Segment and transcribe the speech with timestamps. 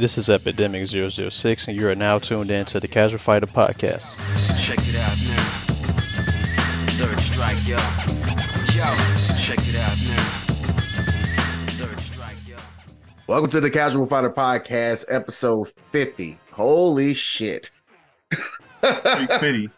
[0.00, 4.14] This is Epidemic 006, and you are now tuned in to the Casual Fighter Podcast.
[4.58, 5.42] Check it out now.
[6.96, 7.76] Third strike, yo.
[8.72, 8.86] Yo,
[9.36, 10.22] check it out now.
[11.76, 12.56] Third strike, yo.
[13.26, 16.38] Welcome to the Casual Fighter Podcast, episode 50.
[16.52, 17.70] Holy shit.
[18.80, 19.70] 350.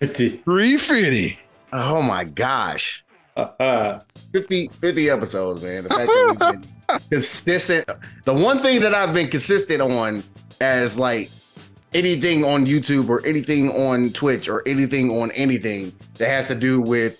[0.44, 1.38] 350.
[1.72, 3.02] Oh my gosh.
[3.38, 4.00] Uh-huh.
[4.32, 5.84] 50, 50 episodes, man.
[5.84, 6.75] The fact that we've been
[7.10, 7.88] consistent.
[8.24, 10.22] The one thing that I've been consistent on
[10.60, 11.30] as like
[11.94, 16.80] anything on YouTube or anything on Twitch or anything on anything that has to do
[16.80, 17.18] with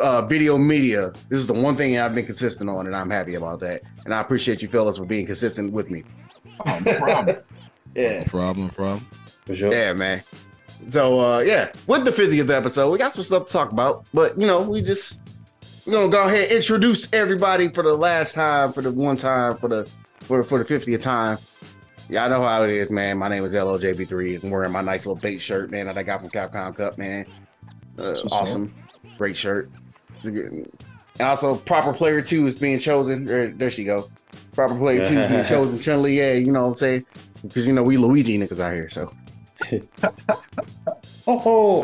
[0.00, 1.12] uh, video media.
[1.28, 3.82] This is the one thing I've been consistent on, and I'm happy about that.
[4.04, 6.04] And I appreciate you fellas for being consistent with me.
[6.66, 7.36] Oh, no problem.
[7.94, 8.18] Yeah.
[8.18, 9.06] No problem, no problem.
[9.46, 9.72] For sure.
[9.72, 10.22] Yeah, man.
[10.86, 14.38] So uh yeah, with the 50th episode, we got some stuff to talk about, but
[14.38, 15.20] you know, we just
[15.88, 19.56] we're gonna go ahead and introduce everybody for the last time, for the one time,
[19.56, 21.38] for the for, for the 50th time.
[22.10, 23.16] Y'all know how it is, man.
[23.16, 24.42] My name is LOJB3.
[24.44, 27.24] I'm wearing my nice little bait shirt, man, that I got from Capcom Cup, man.
[27.98, 28.74] Uh, awesome.
[29.16, 29.70] Great shirt.
[30.22, 30.70] Good-
[31.18, 33.24] And also proper player two is being chosen.
[33.24, 34.10] There, there she go.
[34.52, 35.78] Proper player two is being chosen.
[35.78, 37.06] Chun Li, yeah, you know what I'm saying?
[37.42, 39.10] Because you know we Luigi niggas out here, so
[41.26, 41.82] Oh, ho.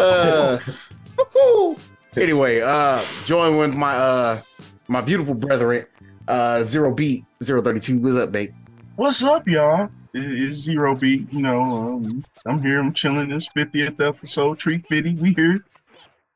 [0.00, 0.58] uh,
[1.18, 1.78] woohoo.
[2.16, 4.40] Anyway, uh, join with my uh
[4.88, 5.86] my beautiful brethren,
[6.28, 7.98] uh Zero Beat, Zero Thirty Two.
[7.98, 8.52] What's up, babe?
[8.96, 9.84] What's up, y'all?
[10.12, 11.32] It- It's Zero Beat.
[11.32, 12.78] You know, um, I'm here.
[12.80, 13.28] I'm chilling.
[13.28, 15.14] This 50th episode, Tree Fitty.
[15.16, 15.64] We here.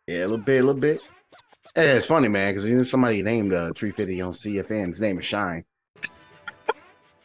[0.06, 1.00] Yeah, a little bit, a little bit.
[1.76, 4.86] Yeah, it's funny, man, because you know, somebody named uh 350 on CFN.
[4.88, 5.64] His name is Shine.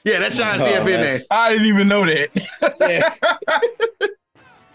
[0.04, 1.20] yeah, that's Shine Oh, CFN there.
[1.32, 2.30] I didn't even know that.
[2.80, 3.16] Yeah,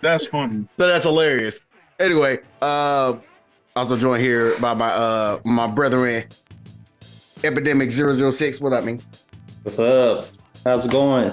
[0.01, 0.67] That's funny.
[0.79, 1.63] so that's hilarious.
[1.99, 3.19] Anyway, uh,
[3.79, 6.25] also joined here by my uh my brethren,
[7.45, 8.61] Epidemic 006.
[8.61, 9.01] What up, man?
[9.63, 10.27] what's up?
[10.65, 11.33] How's it going?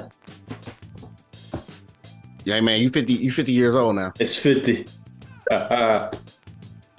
[2.44, 4.14] Yeah, man, you 50, you 50 years old now.
[4.20, 4.86] It's 50.
[5.50, 6.12] Haha.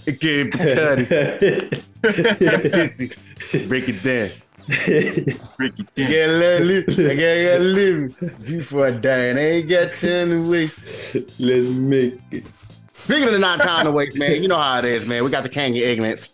[0.08, 1.84] Okay, cut it.
[2.02, 3.66] 50.
[3.68, 4.30] Break it down.
[5.58, 5.86] Ricky.
[5.96, 6.88] I gotta let live.
[6.88, 10.84] I gotta, gotta live before I die, and I ain't got time to waste.
[11.38, 12.44] Let's make it.
[13.06, 15.22] Speaking of the not time to waste, man, you know how it is, man.
[15.22, 16.32] We got the King of Ignorance.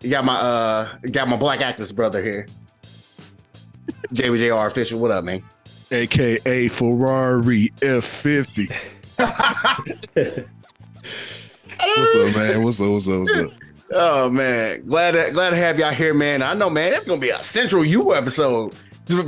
[0.00, 2.46] You got my uh, got my black actress brother here,
[4.12, 5.00] JBJR official.
[5.00, 5.42] What up, man?
[5.90, 8.72] AKA Ferrari F50.
[11.96, 12.62] What's up, man?
[12.62, 12.90] What's up?
[12.90, 13.18] What's up?
[13.18, 13.50] What's up?
[13.92, 16.42] Oh man, glad to, glad to have y'all here, man.
[16.42, 16.92] I know, man.
[16.92, 18.72] That's gonna be a Central U episode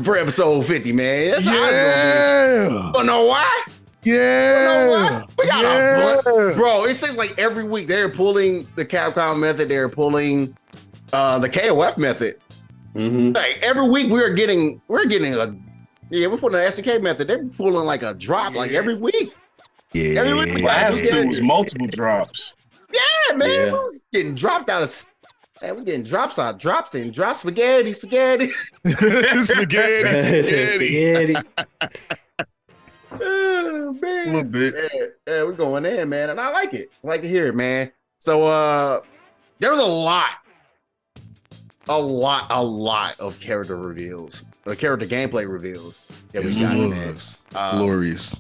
[0.05, 1.33] for episode fifty, man.
[1.33, 2.93] That's how it's gonna be.
[2.93, 3.67] But know why?
[4.07, 5.23] Yeah.
[5.39, 6.19] We got Yeah.
[6.21, 6.85] a bro.
[6.85, 9.69] It seems like every week they're pulling the Capcom method.
[9.69, 10.57] They're pulling
[11.13, 12.37] uh the KOF method.
[12.95, 15.55] hmm Like every week we're getting we're getting a
[16.11, 17.27] yeah we're pulling the SNK method.
[17.29, 19.33] They're pulling like a drop like every week.
[19.93, 20.21] Yeah.
[20.21, 21.23] Every week we got Last Yeah.
[21.23, 22.53] two was multiple drops.
[22.93, 23.65] Yeah, man, Yeah.
[23.67, 24.89] we was getting dropped out of.
[24.89, 25.11] s-
[25.63, 28.51] Man, we're getting drops out, drops in, drop spaghetti, spaghetti.
[28.87, 30.43] spaghetti, spaghetti.
[30.43, 31.37] Spaghetti.
[33.23, 34.29] Oh, man.
[34.29, 34.75] A little bit.
[34.75, 36.91] Yeah, yeah, we're going in, man, and I like it.
[37.03, 37.91] I like to hear it, man.
[38.19, 39.01] So uh
[39.59, 40.31] there was a lot,
[41.89, 46.91] a lot, a lot of character reveals, uh, character gameplay reveals that we it in
[46.91, 47.41] was.
[47.55, 48.39] Uh, Glorious.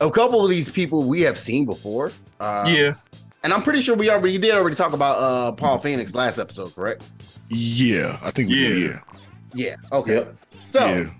[0.00, 2.12] a couple of these people we have seen before.
[2.40, 2.94] Uh, yeah.
[3.42, 6.74] and I'm pretty sure we already did already talk about uh Paul Phoenix last episode,
[6.74, 7.02] correct?
[7.48, 8.78] Yeah, I think we did.
[8.82, 8.88] Yeah.
[8.88, 9.00] Yeah.
[9.54, 9.76] Yeah.
[9.92, 10.14] Okay.
[10.16, 10.36] Yep.
[10.50, 11.10] So yeah.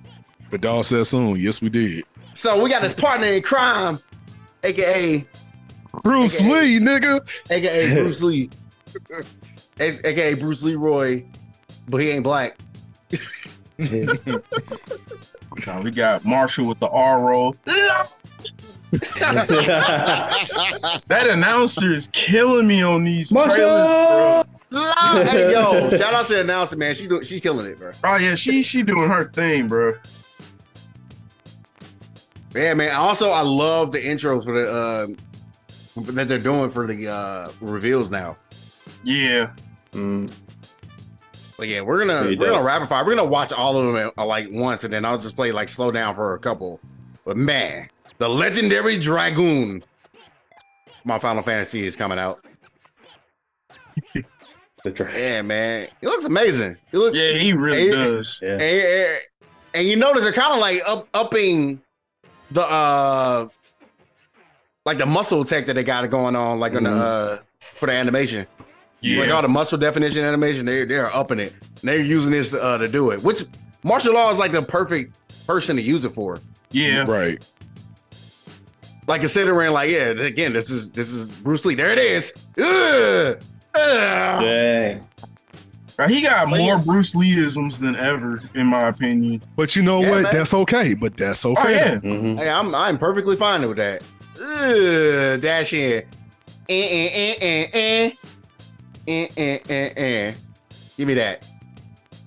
[0.51, 1.39] But dog said soon.
[1.41, 2.05] Yes, we did.
[2.39, 3.99] So we got this partner in crime,
[4.63, 5.27] aka
[6.05, 6.79] Bruce Okay.
[6.79, 7.21] Lee, nigga.
[7.51, 8.49] aka Bruce Lee,
[9.81, 11.25] aka Bruce Leroy,
[11.89, 12.57] but he ain't black.
[15.67, 17.57] Now we got Marshall with the R roll.
[21.09, 24.45] That announcer is killing me on these trailers, bro.
[24.71, 25.25] Marshall!
[25.25, 26.95] hey yo, shout out to the announcer, man.
[26.95, 27.93] She do, she's killing it, bro.
[28.05, 29.93] Oh yeah, she she doing her thing, bro.
[32.55, 32.95] Yeah, man.
[32.95, 35.07] Also, I love the intros for the uh,
[36.13, 38.37] that they're doing for the uh, reveals now.
[39.05, 39.51] Yeah.
[39.93, 40.31] Mm,
[41.57, 42.65] But yeah, we're gonna we're gonna dope.
[42.67, 43.05] rapid fire.
[43.05, 45.69] We're gonna watch all of them uh, like once, and then I'll just play like
[45.69, 46.81] slow down for a couple.
[47.25, 49.85] But man, the legendary dragoon,
[51.05, 52.45] my Final Fantasy is coming out.
[54.85, 56.77] the tra- Yeah, man, it looks amazing.
[56.93, 58.41] It looks Yeah, he really Hey, does.
[58.43, 58.53] yeah.
[58.53, 59.19] and, and,
[59.75, 61.81] and you notice they're kind of like up upping
[62.51, 63.49] the uh
[64.87, 67.37] like the muscle tech that they got going on, like on the Mhm.
[67.39, 68.47] uh for the animation.
[69.01, 69.21] Yeah.
[69.21, 71.53] Like all the muscle definition animation, they they're upping it.
[71.81, 73.45] And they're using this uh, to do it, which
[73.85, 75.15] Marshall Law is like the perfect
[75.47, 76.41] person to use it for.
[76.73, 77.05] Yeah.
[77.07, 77.45] Right.
[79.07, 81.75] Like considering, like, yeah, again, this is this is Bruce Lee.
[81.77, 82.33] There it is.
[82.61, 83.41] Ugh.
[83.75, 84.41] Ugh.
[84.41, 85.09] Dang.
[85.99, 86.83] Right, He got But more yeah.
[86.85, 89.43] Bruce Lee-isms than ever, in my opinion.
[89.57, 90.23] But you know Yeah, what?
[90.23, 90.35] man.
[90.35, 90.95] That's okay.
[90.95, 91.61] But that's okay.
[91.61, 91.99] Oh yeah.
[91.99, 94.03] hmm Hey, I'm I'm perfectly fine with that.
[94.41, 96.05] Ugh, dash in.
[96.69, 98.11] Eh, eh, eh, eh, eh.
[99.09, 100.33] Eh, eh, eh, eh.
[100.97, 101.45] Give me that.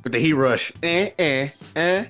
[0.04, 0.74] With the heat rush.
[0.84, 2.06] Eh, eh, eh.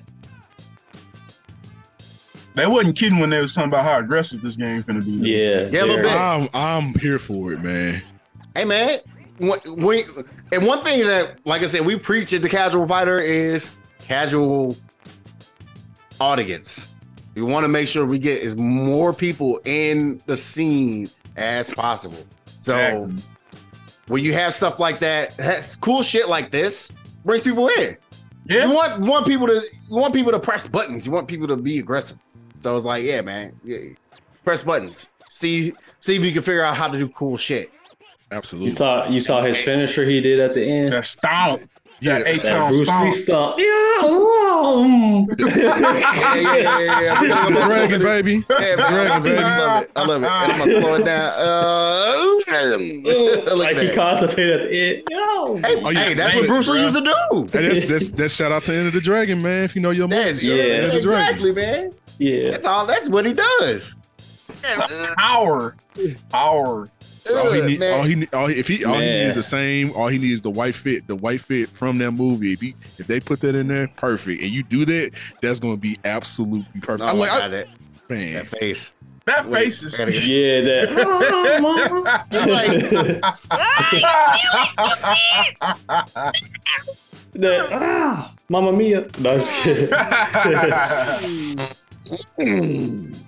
[2.54, 5.12] They wasn't kidding when they was talking about how aggressive this game finna be.
[5.12, 5.68] Yeah.
[5.70, 6.12] Yeah, a little bit.
[6.12, 8.02] I'm I'm here for it, man.
[8.54, 8.98] Hey man,
[9.38, 10.04] when, when,
[10.52, 14.76] and one thing that, like I said, we preach at the casual fighter is casual
[16.20, 16.88] audience.
[17.34, 22.24] We want to make sure we get as more people in the scene as possible.
[22.60, 23.22] So Exactly.
[24.08, 26.92] when you have stuff like that, has cool shit like this
[27.24, 27.96] brings people in.
[28.44, 28.66] Yeah.
[28.66, 31.06] You want want people to you want people to press buttons.
[31.06, 32.18] You want people to be aggressive.
[32.58, 33.78] So it's like, yeah, man, yeah,
[34.44, 35.10] press buttons.
[35.28, 37.70] See see if you can figure out how to do cool shit.
[38.32, 38.70] Absolutely.
[38.70, 40.92] You saw you saw his finisher he did at the end.
[40.92, 41.62] That stomp.
[42.00, 42.18] yeah.
[42.18, 43.16] That eight That town Bruce Lee stomp.
[43.16, 43.58] stomp.
[43.58, 45.22] Yeah.
[45.32, 47.20] Yeah, yeah, yeah, yeah, yeah.
[47.20, 48.44] We gonna- dragon, baby.
[48.48, 49.38] Yeah, man, I Dragon, baby.
[49.38, 49.90] I love it.
[49.96, 50.26] I love it.
[50.26, 51.32] And I'm gonna slow it down.
[51.36, 52.12] Uh,
[53.56, 53.94] like he that.
[53.94, 55.02] constipated at the end.
[55.10, 55.56] Yo.
[55.56, 57.48] Hey, Oh, yeah, hey, that's what Bruce Lee used to do.
[57.58, 59.64] Hey, that's that's that's shout out to Enter the Dragon, man.
[59.64, 61.34] If you know your That's, movie, yeah, shout out to Enter the Dragon.
[61.34, 61.92] exactly, man.
[62.18, 62.50] Yeah.
[62.50, 62.86] That's all.
[62.86, 63.96] That's what he does.
[65.18, 65.76] Power.
[66.30, 66.88] Power.
[67.24, 69.30] So all he Ugh, need, all he, need- all he, if he, all he needs
[69.30, 69.92] is the same.
[69.92, 72.52] All he needs is the white fit, the white fit from that movie.
[72.52, 74.42] If he, if they put that in there, perfect.
[74.42, 77.02] And you do that, that's going to be absolutely perfect.
[77.04, 77.68] Oh I my like, I, God, that,
[78.08, 78.92] man, that face.
[79.24, 79.94] That Wait, face is.
[79.94, 80.90] I gotta get- Yeah, that.
[87.34, 89.06] that ah, Mamma Mia.
[89.20, 89.88] No, I'm just kidding.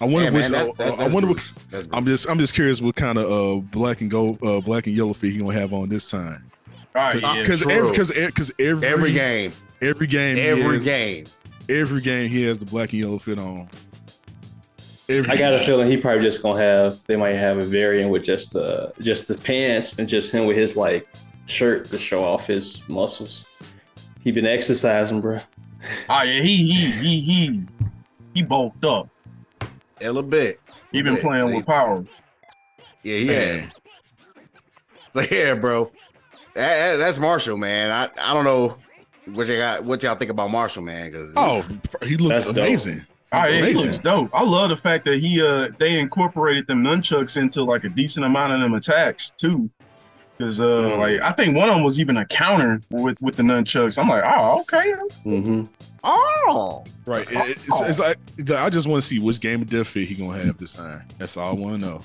[0.00, 0.50] I wonder Yeah, which.
[0.50, 1.28] man, that- I- I wonder.
[1.28, 1.52] What,
[1.92, 4.96] I'm just, I'm just curious what kind of uh black and gold, uh black and
[4.96, 6.50] yellow feet he gonna have on this time.
[6.94, 7.40] Right, yeah.
[7.40, 9.52] Because every, because because every, every game.
[9.82, 11.24] every game, Every has- game.
[11.68, 13.68] every game, he has the black and yellow fit on.
[15.08, 17.04] Every I got a feeling he probably just gonna have.
[17.06, 20.56] They might have a variant with just uh just the pants and just him with
[20.56, 21.06] his like
[21.46, 23.46] shirt to show off his muscles.
[24.22, 25.40] He been exercising, bro.
[26.08, 27.60] Oh yeah, he he he he
[28.34, 29.08] he bulked up.
[30.04, 30.60] A little bit.
[30.92, 32.04] He been Yeah, playing with power.
[33.02, 33.52] Yeah, he Man.
[33.52, 33.68] has.
[35.12, 35.92] So yeah, bro.
[36.56, 37.90] That, that- that's Marshall, man.
[37.90, 38.76] I, I don't know
[39.32, 41.12] what you got what y'all think about Marshall, man.
[41.12, 41.64] Cause Oh,
[42.02, 42.66] he looks That's dope.
[42.66, 43.06] amazing.
[43.32, 44.30] Oh he looks dope.
[44.32, 48.26] I love the fact that he uh they incorporated them nunchucks into like a decent
[48.26, 49.70] amount of them attacks too.
[50.38, 50.98] Cause uh Mm.
[50.98, 53.98] like I think one of them was even a counter with with the nunchucks.
[53.98, 54.92] I'm like, oh okay.
[55.24, 55.64] Mm-hmm.
[56.02, 57.26] oh Right.
[57.30, 58.16] It- it's, it's like
[58.50, 61.02] I just want to see which game of death fit he gonna have this time.
[61.18, 62.02] That's all I want to know.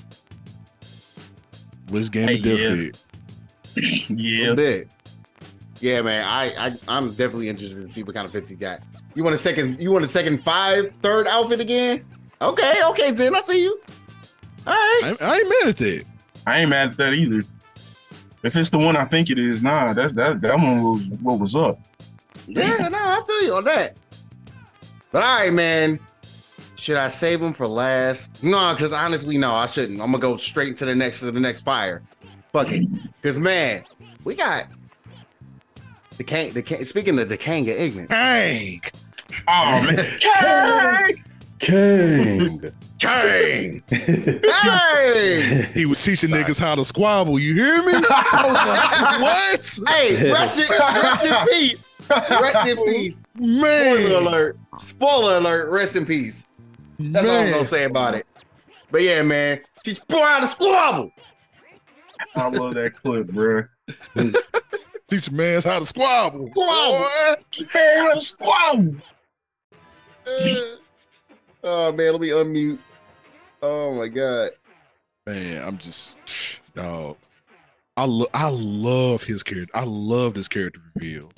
[1.88, 2.74] Which game Hey, of death yeah.
[2.76, 2.98] fit?
[3.76, 3.80] a
[4.14, 4.38] Yeah.
[4.40, 4.88] little bit.
[5.80, 6.22] Yeah, man.
[6.24, 8.80] I, I I'm definitely interested to see what kind of fits he got.
[9.14, 12.04] You want a second you want a second five third outfit again?
[12.40, 13.80] Okay, okay, Zen, I see you.
[14.66, 15.16] All right.
[15.20, 16.04] I, I ain't mad at that.
[16.46, 17.44] I ain't mad at that either.
[18.42, 21.38] If it's the one I think it is, nah, that's that that one was what
[21.38, 21.78] was up.
[22.46, 23.96] Yeah, no, I feel you on that.
[25.12, 25.98] But all right, man.
[26.76, 28.42] Should I save them for last?
[28.42, 30.00] No, because honestly, no, I shouldn't.
[30.00, 32.02] I'm gonna go straight to the next to the next fire.
[32.54, 32.88] Fuck it.
[33.20, 33.84] Because man,
[34.24, 34.66] we got
[36.16, 36.52] the Kang.
[36.54, 38.80] The Kang, speaking of the Kanga Ignis, Dang.
[39.46, 41.16] Oh man.
[41.58, 42.60] King.
[42.60, 42.72] Kang.
[43.90, 47.38] Hey, He was teaching niggas how to squabble.
[47.38, 47.94] You hear me?
[48.10, 49.88] I was like, what?
[49.88, 51.94] hey, rest in, rest in peace.
[52.10, 53.24] Rest in peace.
[53.38, 53.96] Man.
[53.96, 54.26] Spoiler Man.
[54.26, 54.58] alert.
[54.76, 55.70] Spoiler alert.
[55.70, 56.46] Rest in peace.
[56.98, 58.26] That's all I'm gonna say about it.
[58.90, 61.12] But yeah, man, teach boy how to squabble.
[62.36, 63.64] I love that clip, bro.
[65.08, 66.48] Teach man's how to squabble.
[66.48, 67.36] Squabble.
[67.74, 69.02] Man, squad.
[70.24, 70.76] Uh,
[71.64, 72.78] oh man, let me unmute.
[73.62, 74.50] Oh my god.
[75.26, 76.14] Man, I'm just
[76.74, 77.16] dog.
[77.96, 79.70] I lo- I love his character.
[79.76, 81.30] I love this character reveal.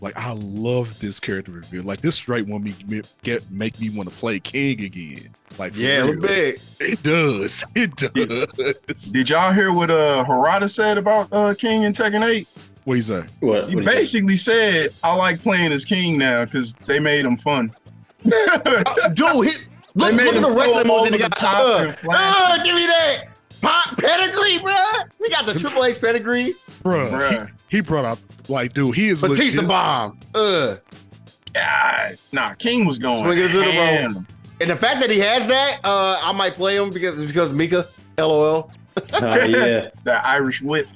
[0.00, 1.82] Like I love this character reveal.
[1.82, 5.28] Like this straight one me me- get make me want to play King again.
[5.58, 6.62] Like for Yeah, a little bit.
[6.80, 7.64] It does.
[7.74, 9.12] It does.
[9.12, 12.46] Did y'all hear what uh Harada said about uh King in Tekken 8?
[12.84, 13.24] What he say?
[13.40, 13.68] What?
[13.68, 13.94] He what is that?
[13.96, 17.72] basically said, I like playing as King now because they made him fun.
[18.26, 19.68] Uh, Dude, hit.
[19.96, 21.58] Look, They made look at him the so wrestling moves over that he the top
[21.60, 23.24] Uh, and uh, give me that.
[23.60, 24.74] Pop pedigree, bro.
[25.20, 26.54] We got the Triple H pedigree.
[26.82, 27.10] bro.
[27.10, 27.50] Bruh.
[27.68, 30.18] He, he brought up like, dude, he is Batista legit- bomb.
[30.34, 30.80] Ugh.
[31.56, 33.24] Ah, nah, King was going.
[33.24, 34.26] Swing it to the ham.
[34.60, 37.88] And the fact that he has that, uh, I might play him because because Mika,
[38.18, 39.00] LOL, Uh,
[39.48, 40.86] yeah, That Irish whip.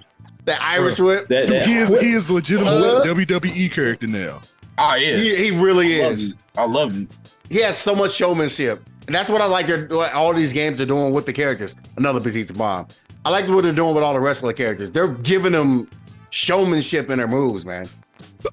[0.45, 1.29] that Irish whip.
[1.29, 4.41] that, Dude, that he is he is legitimate Uh, WWE character now.
[4.79, 6.33] Oh yeah, He, he really I is.
[6.33, 6.39] it.
[6.57, 7.09] I love it.
[7.51, 9.67] He has so much showmanship, and that's what I like.
[9.67, 11.77] They're all these games are doing with the characters.
[11.97, 12.89] Another Batista bomb.
[13.25, 14.93] I like what they're doing with all the wrestler characters.
[14.93, 15.89] They're giving them
[16.31, 17.89] showmanship in their moves, man.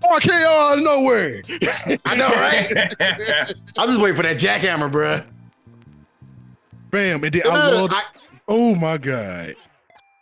[0.03, 1.41] Oh, RKO oh, out of nowhere.
[2.05, 2.71] I know, right?
[3.77, 5.23] I'm just waiting for that jackhammer, bruh.
[6.89, 7.23] Bam.
[7.23, 8.03] And then I love I-
[8.47, 9.55] oh my god.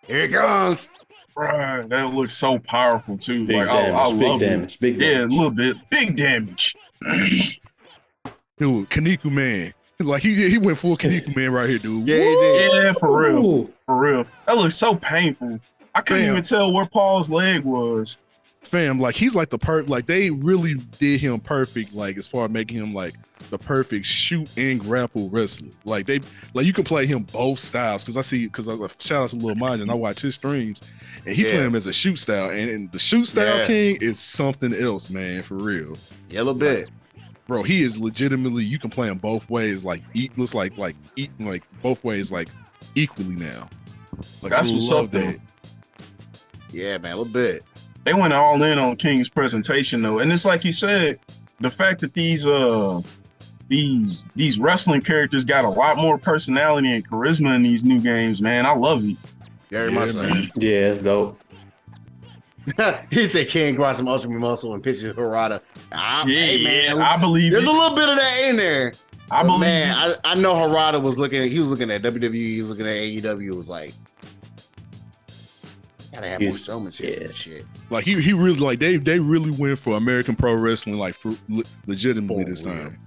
[0.07, 0.89] here it comes.
[1.35, 3.47] Bruh, that looks so powerful too.
[3.47, 4.45] big like damage, I big love it.
[4.49, 5.31] damage, big Yeah, a damage.
[5.31, 5.77] little bit.
[5.89, 6.75] Big damage.
[8.63, 9.73] Dude, Kinnikuman.
[9.99, 12.05] Like he he went full Kinnikuman right here, dude.
[12.07, 12.71] Yeah, he did.
[12.73, 13.45] Yeah, for real.
[13.45, 13.73] Ooh.
[13.85, 14.25] For real.
[14.47, 15.59] That looks so painful.
[15.95, 16.31] I couldn't Damn.
[16.33, 18.17] even tell where Paul's leg was.
[18.63, 22.45] Fam, like he's like the per like they really did him perfect, like as far
[22.45, 23.13] as making him like
[23.49, 25.69] the perfect shoot and grapple wrestler.
[25.85, 26.19] Like they
[26.53, 29.35] like you can play him both styles because I see because I shout out to
[29.37, 30.81] Lil Majin, I watch his streams
[31.25, 31.51] and he Yeah.
[31.51, 33.67] play him as a shoot style and, and the shoot style Yeah.
[33.67, 35.97] king is something else, man, for real.
[36.29, 36.89] Yeah, a little bit.
[37.47, 40.95] Bro, he is legitimately you can play him both ways, like eat looks like like
[41.15, 42.47] eat like both ways like
[42.95, 43.69] equally now.
[44.41, 45.19] Like That's I what's love up, though.
[45.21, 45.39] that.
[46.71, 47.63] Yeah, man, a little bit.
[48.05, 50.19] They went all in on King's presentation though.
[50.19, 51.19] And it's like you said,
[51.59, 53.01] the fact that these uh
[53.67, 58.41] these these wrestling characters got a lot more personality and charisma in these new games,
[58.41, 58.65] man.
[58.65, 59.17] I love it.
[59.69, 60.49] Very Yeah, much man.
[60.55, 61.39] Yeah, it's dope.
[63.09, 65.61] he said King brought some ultra muscle and pitches Harada.
[65.91, 67.69] Ah, Yeah, hey, man, I believe there's it.
[67.69, 68.93] a little bit of that in there.
[69.31, 69.95] I But believe man.
[69.97, 72.85] I, I know Harada was looking at he was looking at WWE, he was looking
[72.85, 73.93] at AEW, it was like
[76.11, 77.25] gotta have more He's- showmanship yeah.
[77.25, 77.65] and shit.
[77.89, 81.35] Like he he really like they they really went for American pro wrestling like for
[81.49, 82.99] le- legitimately For this time.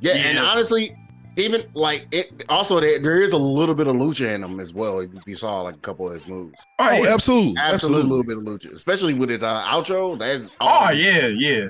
[0.00, 0.44] Yeah, and Yeah.
[0.44, 0.96] honestly,
[1.36, 4.72] even like it also there, there is a little bit of lucha in him as
[4.74, 5.02] well.
[5.02, 6.58] You, you saw like a couple of his moves.
[6.78, 7.14] Oh, Oh, yeah.
[7.14, 8.10] absolutely, Absolutely, a absolutely.
[8.10, 10.18] little bit of lucha, especially with his uh, outro.
[10.18, 11.66] That's all, Oh yeah, yeah.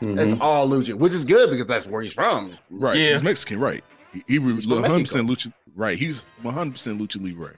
[0.00, 0.40] that's Mhm.
[0.40, 2.52] all lucha, which is good because that's where he's from.
[2.70, 3.10] Right, Yeah.
[3.12, 3.84] he's Mexican, right?
[4.12, 5.52] He, he He's one hundred percent lucha.
[5.74, 7.54] Right, he's one hundred percent lucha libre.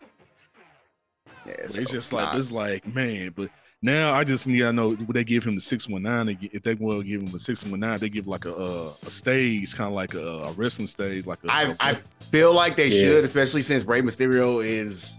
[1.47, 2.39] Yeah, so, it's just like nah.
[2.39, 3.51] it's like man, but
[3.85, 6.37] now I just need to know would they give him the six one nine?
[6.41, 9.11] If they will give him a six one nine, they give like a uh, a
[9.11, 11.95] stage, kind of like a, a wrestling stage, like a, I I
[12.33, 13.03] feel like they Yeah.
[13.03, 15.17] should, especially since Rey Mysterio is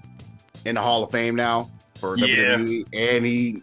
[0.65, 1.69] in the Hall of Fame now
[1.99, 2.57] for Yeah.
[2.57, 3.61] WWE, and he,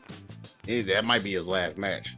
[0.69, 2.17] eh, that might be his last match.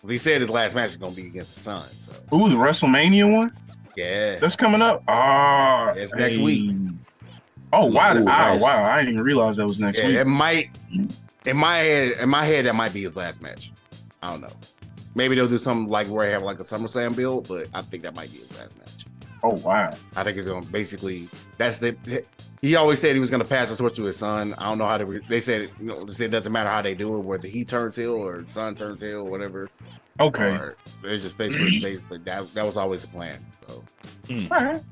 [0.00, 1.88] 'Cause He said his last match is gonna be against the son.
[2.00, 3.52] So Ooh, the WrestleMania one
[3.96, 5.02] yeah, that's coming up.
[5.08, 6.70] Ah, It's next week.
[7.72, 8.14] Oh wow!
[8.14, 8.60] Ooh, oh, nice.
[8.60, 8.84] wow!
[8.90, 10.16] I didn't even realize that was next yeah, week.
[10.18, 10.70] It might
[11.46, 13.72] in my head in my head that might be his last match.
[14.22, 14.52] I don't know.
[15.14, 18.02] Maybe they'll do something like where they have like a SummerSlam build, but I think
[18.02, 19.06] that might be his last match.
[19.42, 19.90] Oh wow!
[20.14, 21.96] I think it's gonna basically that's the.
[22.62, 24.54] He always said he was gonna pass the torch to his son.
[24.58, 25.20] I don't know how they.
[25.28, 28.14] They said you know, it doesn't matter how they do it, whether he turns heel
[28.14, 29.68] or son turns heel, or whatever.
[30.18, 30.48] Okay.
[30.48, 33.44] Or it's just face for face, but that that was always the plan.
[33.68, 33.84] So.
[34.28, 34.52] Hmm.
[34.52, 34.82] All right.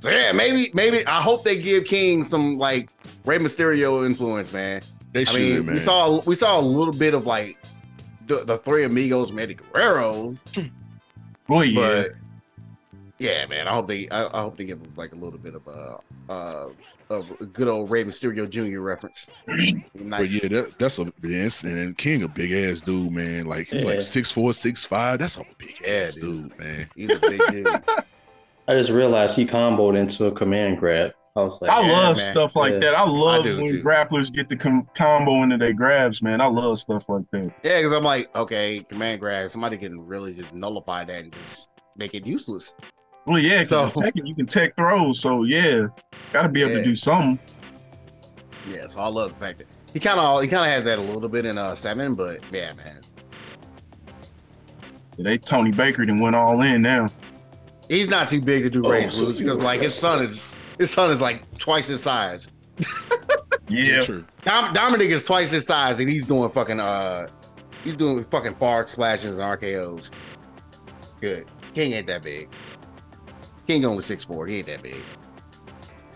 [0.00, 2.90] so yeah, maybe maybe I hope they give King some like
[3.24, 4.82] Rey Mysterio influence, man.
[5.12, 5.74] they I should, mean, man.
[5.74, 7.56] we saw we saw a little bit of like
[8.26, 10.36] the, the three amigos, from Eddie Guerrero,
[11.46, 11.80] Boy, yeah.
[11.80, 12.08] but
[13.18, 15.54] yeah, man, I hope they I, I hope they give him like a little bit
[15.54, 15.98] of a
[16.32, 16.68] uh,
[17.10, 18.80] of a good old Rey Mysterio Jr.
[18.80, 19.26] reference.
[19.94, 23.46] But yeah, that, that's a yes, and King a big ass dude, man.
[23.46, 23.86] Like he's Yeah.
[23.86, 25.20] like six four, six five.
[25.20, 26.50] That's a big Yeah, ass dude.
[26.50, 26.88] dude, man.
[26.96, 27.66] He's a big dude.
[28.68, 31.12] I just realized he comboed into a command grab.
[31.34, 32.30] I was like, I Yeah, love man.
[32.30, 32.78] stuff like Yeah.
[32.80, 32.94] that.
[32.94, 33.82] I love do, when too.
[33.82, 36.42] grapplers get the com- combo into their grabs, man.
[36.42, 37.50] I love stuff like that.
[37.64, 39.48] Yeah, because I'm like, okay, command grab.
[39.50, 42.74] Somebody can really just nullify that and just make it useless.
[43.26, 45.84] Well, yeah, because So- so, you can tech throws, so yeah,
[46.34, 46.78] got to be able Yeah.
[46.78, 47.38] to do something.
[48.66, 50.98] Yeah, so I love the fact that he kind of he kind of had that
[50.98, 53.00] a little bit in uh seven, but yeah, man,
[55.18, 57.06] They Tony Baker then went all in now.
[57.88, 60.90] he's not too big to do Oh, race moves because like his son is his
[60.90, 62.50] son is like twice his size.
[63.68, 64.24] Yeah, true.
[64.44, 67.28] Dom- Dominik is twice his size, and he's doing fucking uh,
[67.84, 70.10] he's doing fucking frog splashes and RKO's.
[71.20, 71.46] Good.
[71.74, 72.48] King ain't that big.
[73.66, 74.46] King only six four.
[74.46, 75.02] He ain't that big.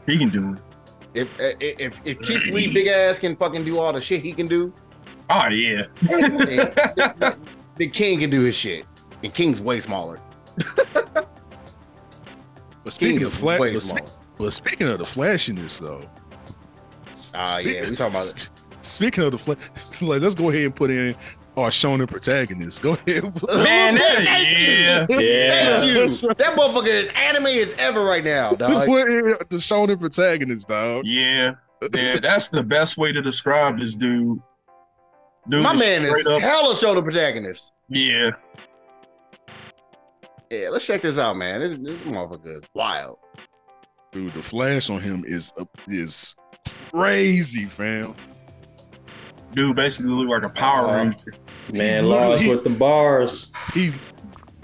[0.07, 0.61] he can do it.
[1.15, 4.33] If if if, if Keith Lee big ass can fucking do all the shit he
[4.33, 4.75] can do,
[5.31, 7.37] Oh yeah, then
[7.77, 8.85] the King can do his shit.
[9.23, 10.21] And King's way smaller.
[12.85, 14.09] But speaking King of is flat, way smaller.
[14.39, 16.03] But speaking of the flashiness though,
[17.35, 18.49] Ah, yeah, we talking about
[18.83, 19.59] speaking of the flash,
[20.03, 21.15] like let's go ahead and put in
[21.57, 22.83] our shonen protagonist.
[22.83, 23.25] Go ahead.
[23.25, 24.75] and put- Man, that- Thank you.
[24.75, 25.07] yeah.
[25.09, 25.81] Yeah.
[25.81, 26.29] Thank you.
[26.35, 28.87] That motherfucker is anime as ever right now, dog.
[28.87, 31.05] put in the shonen protagonist, dog.
[31.07, 31.53] Yeah.
[31.95, 34.39] Yeah, that's the best way to describe this dude.
[35.49, 37.73] Dude My man is up- hella shonen protagonist.
[37.89, 38.31] Yeah.
[40.51, 41.61] Yeah, let's check this out, man.
[41.61, 43.19] This this motherfucker is wild.
[44.17, 46.35] Dude, the flash on him is uh, is
[46.91, 48.15] crazy, fam.
[49.53, 51.35] Dude basically look like a Power Uh, Ranger.
[51.75, 53.53] Man, He Lars literally- with the bars.
[53.75, 53.93] He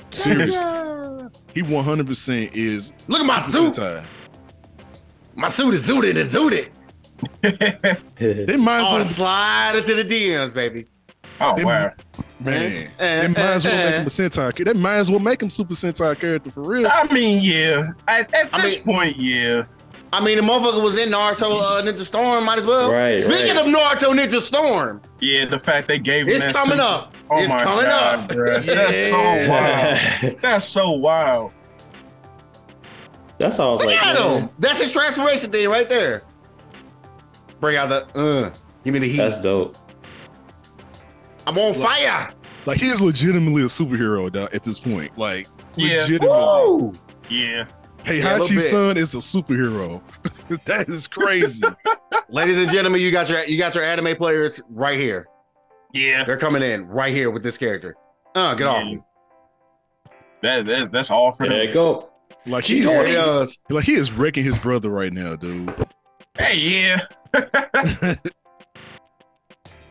[0.08, 0.56] serious.
[1.54, 2.94] He 100 percent is.
[3.08, 3.74] Look at my suit.
[3.74, 4.06] Sentai.
[5.36, 6.70] My suit is zooted and zooted.
[8.18, 10.86] They might as Oh, well, slide into the DMs, baby.
[11.42, 11.92] oh Them- wow.
[12.44, 12.88] Man.
[12.98, 13.98] Eh, They might as well eh, make eh.
[13.98, 14.54] him a Sentai.
[14.56, 14.66] kid.
[14.66, 16.88] They might as well make him Super Sentai character for real.
[16.88, 17.92] I mean, yeah.
[18.08, 19.64] At, at I this mean- point, yeah.
[20.14, 22.44] I mean, the motherfucker was in Naruto uh, Ninja Storm.
[22.44, 22.92] Might as well.
[22.92, 23.66] Right, Speaking right.
[23.66, 27.16] of Naruto Ninja Storm, Yeah, the fact they gave him it's that coming suit- up.
[27.30, 28.28] Oh it's my coming God, up.
[28.28, 28.62] bruh.
[28.66, 30.38] That's so wild.
[30.42, 31.54] That's so wild.
[33.38, 34.04] That's all Look like.
[34.04, 34.50] at man, him.
[34.58, 36.24] That's his transformation thing right there.
[37.60, 38.50] Bring out the uh.
[38.84, 39.16] Give me the heat.
[39.16, 39.76] That's dope.
[41.46, 42.32] I'm on fire.
[42.66, 45.16] Like he is legitimately a superhero dog, at this point.
[45.18, 45.94] Like Yeah.
[46.00, 46.28] legitimately.
[46.28, 46.92] Woo!
[47.28, 47.64] Yeah.
[48.04, 50.02] Hey, Yeah, a Hachi's son is a superhero.
[50.64, 51.64] that is crazy.
[52.28, 55.26] Ladies and gentlemen, you got your you got your anime players right here.
[55.92, 56.24] Yeah.
[56.24, 57.94] They're coming in right here with this character.
[58.34, 59.00] Uh, get off me.
[60.42, 62.08] That, that that's all for There you go.
[62.46, 63.50] Like He he, doing it.
[63.70, 65.72] like he is wrecking his brother right now, dude.
[66.36, 67.06] Hey, yeah.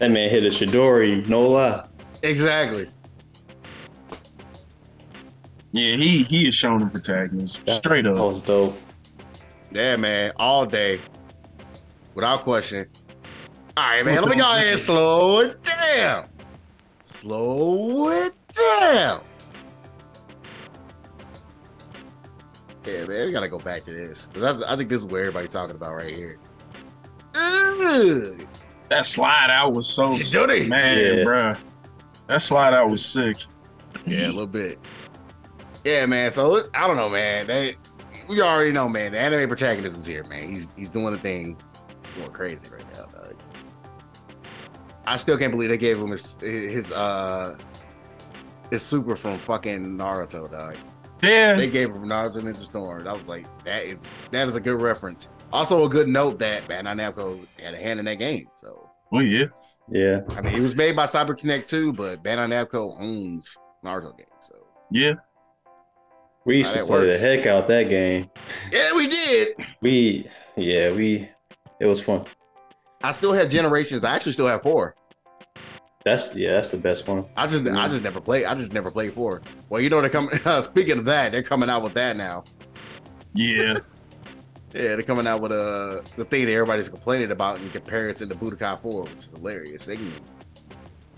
[0.02, 1.88] That man hit a Chidori, no lie.
[2.24, 2.90] Exactly.
[5.74, 7.64] Yeah, he he is showing the protagonist.
[7.68, 8.18] That- Straight That up.
[8.18, 8.76] was dope.
[9.72, 10.32] Yeah, man.
[10.38, 11.00] All day.
[12.16, 12.88] Without question.
[13.78, 14.16] All right, man.
[14.24, 15.64] Let me go ahead and slow it
[15.96, 16.26] down.
[17.04, 18.34] Slow it
[18.80, 19.22] down.
[22.88, 23.28] Yeah, man.
[23.28, 24.26] We gotta go back to this.
[24.34, 26.40] 'Cause That's, I think this is what everybody's talking about right here.
[27.36, 28.48] Ugh.
[28.92, 30.68] That slide out was so Chidori.
[30.68, 31.24] man, Yeah.
[31.24, 31.58] bruh.
[32.28, 33.38] That slide out was sick.
[34.06, 34.80] Yeah, a little bit.
[35.86, 36.30] Yeah, man.
[36.30, 37.48] So it- I don't know, man.
[37.48, 37.78] They,
[38.28, 39.14] we already know, man.
[39.14, 40.50] The anime protagonist is here, man.
[40.50, 41.56] He's he's doing a thing,
[42.18, 43.06] going crazy right now.
[43.06, 43.36] Dog.
[45.06, 47.58] I still can't believe they gave him his his uh
[48.72, 50.76] his super from fucking Naruto, dog.
[51.24, 51.54] Yeah.
[51.54, 53.08] They gave him Naruto Ninja Storm.
[53.08, 55.30] I was like, that is that is a good reference.
[55.54, 58.48] Also, a good note that Bandai Namco had a hand in that game.
[58.62, 58.81] So
[59.12, 59.46] Oh yeah.
[59.90, 60.22] Yeah.
[60.38, 64.30] I mean, it was made by CyberConnect2, but Bandai Namco owns Naruto games.
[64.40, 64.56] So
[64.90, 65.14] Yeah.
[66.46, 67.20] We used How to play works.
[67.20, 68.30] the heck out that game.
[68.72, 69.50] yeah, we did.
[69.82, 71.30] We, yeah, we,
[71.80, 72.26] it was fun.
[73.04, 74.04] I still have generations.
[74.04, 74.96] I actually still have four.
[76.04, 77.26] That's yeah, that's the best one.
[77.38, 78.46] I just I just never played.
[78.46, 79.44] I just never played four.
[79.70, 80.32] Well, you know they're coming.
[80.64, 82.44] speaking of that, they're coming out with that now.
[83.36, 83.76] Yeah.
[84.74, 88.36] Yeah, they're coming out with uh, the thing that everybody's complaining about in comparison to
[88.36, 89.86] Budokai Four, which is hilarious.
[89.86, 89.98] They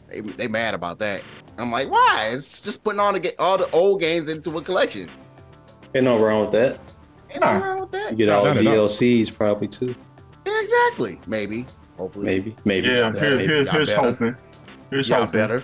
[0.10, 1.24] they, they mad about that.
[1.58, 2.32] I'm like, why?
[2.34, 5.10] It's just putting all the ga- all the old games into a collection.
[5.96, 6.80] Ain't no wrong with that.
[7.30, 8.12] Ain't nothing wrong with that.
[8.12, 8.88] You get No, all the not all.
[8.88, 9.94] DLCs probably too.
[10.48, 11.20] Yeah, exactly.
[11.28, 11.68] Maybe.
[11.98, 12.26] Hopefully.
[12.26, 12.88] Maybe, maybe.
[12.88, 13.12] Yeah.
[13.14, 14.02] Yeah, Here, maybe here, here's better.
[14.10, 14.36] hoping.
[14.90, 15.34] Here's Y'all hoping.
[15.34, 15.64] better.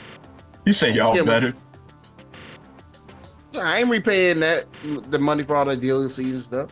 [0.65, 1.56] You say y'all Yeah, better.
[3.60, 4.65] I ain't repaying that
[5.10, 6.69] the money for all the DLCs and stuff.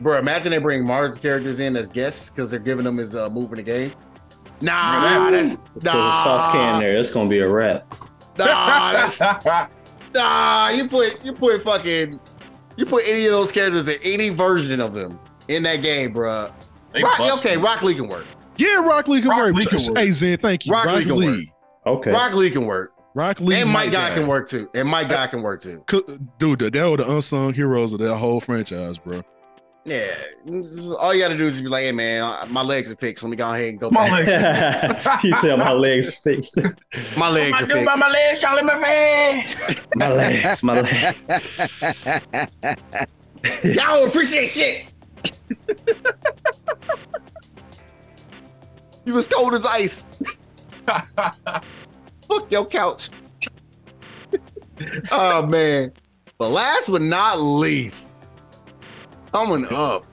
[0.00, 3.30] Bro, imagine they bring Martin's characters in as guests because they're giving them his uh,
[3.30, 3.92] move in the game.
[4.60, 6.96] Nah, that's nah, a sauce can there.
[6.96, 7.94] That's gonna be a wrap.
[8.38, 9.20] nah, that's
[10.14, 10.68] nah.
[10.70, 12.18] You put you put fucking
[12.76, 16.50] you put any of those characters in any version of them in that game, bro.
[17.02, 18.24] Rock, okay, Rock Lee can work.
[18.56, 19.54] Yeah, Rock Lee can Rock work.
[19.54, 19.98] Lee can work.
[19.98, 20.72] Hey Zen, thank you.
[20.72, 21.44] Rock Lee can work.
[21.86, 22.10] Okay.
[22.10, 23.60] Rock Lee can work, Rock Lee.
[23.60, 24.70] and Might Guy Guy can work too.
[24.74, 25.84] And Might Guy can work too.
[26.38, 29.22] Dude, they were the unsung heroes of that whole franchise, bro.
[29.86, 30.16] Yeah,
[30.98, 33.22] all you got to do is be like, "Hey man, my legs are fixed.
[33.22, 35.22] Let me go ahead and go My back." legs.
[35.22, 36.58] he said my legs fixed.
[37.16, 37.84] My legs are fixed.
[38.00, 39.46] my legs, Charlie Murphy.
[39.94, 41.80] my legs, my legs.
[43.64, 44.92] Y'all don't appreciate shit.
[49.04, 50.08] you was cold as ice.
[52.28, 53.10] Fuck your couch.
[55.12, 55.92] oh man.
[56.38, 58.10] But last but not least,
[59.32, 60.04] coming up,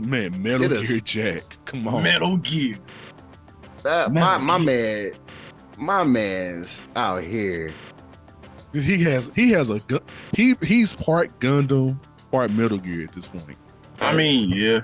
[0.00, 0.88] Man, Metal It is.
[1.02, 1.56] Gear Jack.
[1.64, 2.02] Come on.
[2.02, 2.76] Metal Gear.
[3.84, 4.66] uh, my Metal my Gear.
[4.66, 5.12] man,
[5.78, 7.72] my man's out here.
[8.72, 10.00] He has he has a gun.
[10.34, 11.98] He he's part Gundam,
[12.30, 13.58] part Metal Gear at this point.
[14.00, 14.80] I mean, yeah.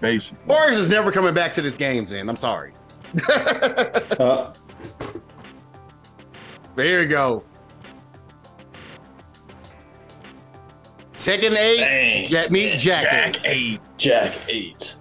[0.00, 0.44] Basically.
[0.46, 2.28] Forrest is never coming back to this game, Zen.
[2.28, 2.72] I'm sorry.
[4.18, 4.52] Uh,
[6.74, 7.44] But here we go.
[11.18, 12.26] Second eight, dang.
[12.26, 13.02] Jack, meet Jack.
[13.34, 13.80] Jack eight.
[13.96, 14.94] Jack eight.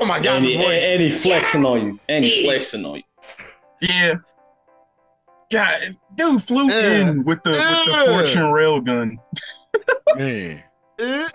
[0.00, 0.82] Oh my god, And the he, voice.
[0.82, 2.00] and he flexing on you.
[2.08, 3.02] And he flexing on you.
[3.80, 4.14] Yeah.
[5.52, 6.84] God, dude flew Ugh.
[6.84, 8.08] in with the with the Ugh.
[8.08, 9.16] fortune railgun.
[10.16, 10.62] Man,
[11.00, 11.28] Uh,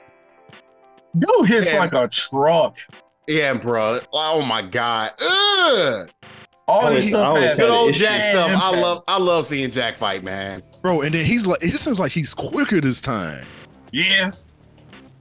[1.17, 1.79] Dude hits Yeah.
[1.79, 2.77] like a truck.
[3.27, 3.99] yeah, bro.
[4.11, 5.11] Oh my god.
[5.21, 6.09] Ugh.
[6.67, 8.05] All this stuff Good had an old issue.
[8.05, 8.51] Jack stuff.
[8.61, 10.61] I love I love seeing Jack fight, man.
[10.85, 13.43] Bro, and then he's like, it just seems like he's quicker this time.
[13.91, 14.31] Yeah.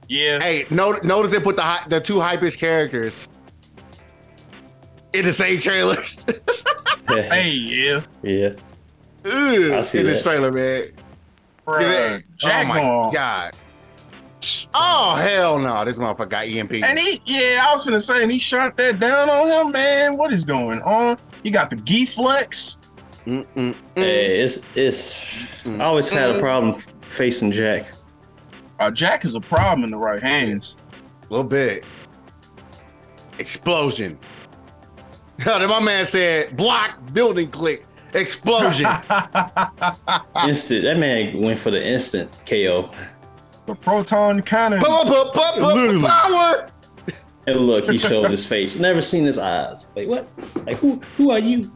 [0.07, 0.39] Yeah.
[0.39, 3.29] Hey, no, notice they put the hy- the two hypest characters
[5.13, 6.25] in the same trailers.
[7.07, 8.01] Hey, yeah.
[8.23, 8.53] yeah.
[9.25, 10.87] Ugh, I see in this trailer, man.
[11.65, 13.53] Bruh, Jack oh my going- god.
[14.73, 15.85] Oh hell no!
[15.85, 16.73] This motherfucker got EMP.
[16.83, 20.17] And he, yeah, I was gonna say, and he shot that down on him, man.
[20.17, 21.17] What is going on?
[21.43, 22.77] He got the G flex.
[23.25, 25.63] Hey, it's it's.
[25.63, 26.73] mm, I always had a problem
[27.09, 27.91] facing Jack.
[28.79, 30.75] Uh, Jack is a problem in the right hands.
[31.23, 31.83] A little bit.
[33.39, 34.19] Explosion.
[35.43, 38.85] then my man said, block, building click, explosion.
[40.45, 40.83] Instant.
[40.83, 42.91] That man went for the instant KO.
[43.65, 44.81] the proton cannon.
[44.81, 46.69] Power.
[47.47, 48.77] And look, he showed his face.
[48.79, 49.87] Never seen his eyes.
[49.95, 50.29] Like what?
[50.65, 51.01] Like who?
[51.17, 51.71] Who are you?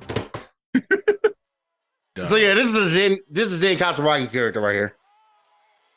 [2.24, 3.18] So yeah, this is a Zen.
[3.30, 4.96] This is a Zen Katsuragi character right here.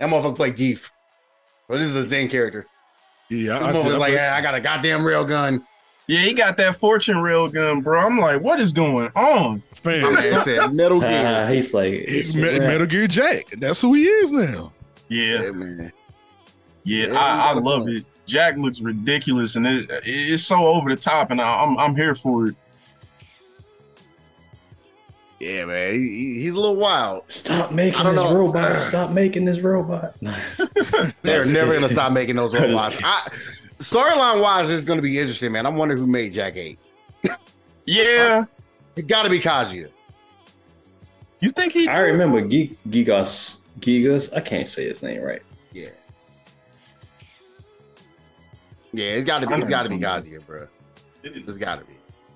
[0.01, 0.89] That motherfucker play Geef.
[1.69, 2.67] But this is a Zen character.
[3.31, 5.67] Yeah, This I, I, motherfucker's I, like, yeah, I got a goddamn rail gun.
[6.09, 8.01] Yeah, he got that fortune rail gun, bro.
[8.01, 9.63] I'm like, what is going on?
[9.85, 11.49] My man, man said Metal Uh, Gear.
[11.55, 13.47] he's like he's it's- Me- Metal Gear Jack.
[13.59, 14.73] That's who he is now.
[15.09, 15.93] Yeah, Yeah, man.
[16.85, 18.05] yeah, Yeah, I, I you got a love it.
[18.27, 22.15] Jack looks ridiculous, and it, it's so over the top, and I, I'm I'm here
[22.15, 22.57] for it.
[25.43, 25.95] Yeah, man.
[25.95, 27.25] He, he- he's a little wild.
[27.27, 28.37] Stop making I don't this know.
[28.39, 28.81] robot.
[28.81, 30.15] Stop making this robot.
[31.23, 32.97] They're never gonna stop making those robots.
[33.03, 33.29] I,
[33.81, 35.67] storyline wise, it's gonna be interesting, man.
[35.67, 36.79] I'm wondering who made Jack Eight.
[37.85, 38.45] Yeah,
[38.95, 39.89] It got to be Kazuya.
[41.41, 41.89] you think he?
[41.89, 43.63] I remember Gi- Gigas.
[43.81, 44.33] Gigas.
[44.37, 45.43] I can't say his name right.
[45.73, 45.87] Yeah.
[48.93, 49.55] Yeah, it's got to be.
[49.55, 50.69] It's got to be Kazuya, bro.
[51.25, 51.95] It's got to be.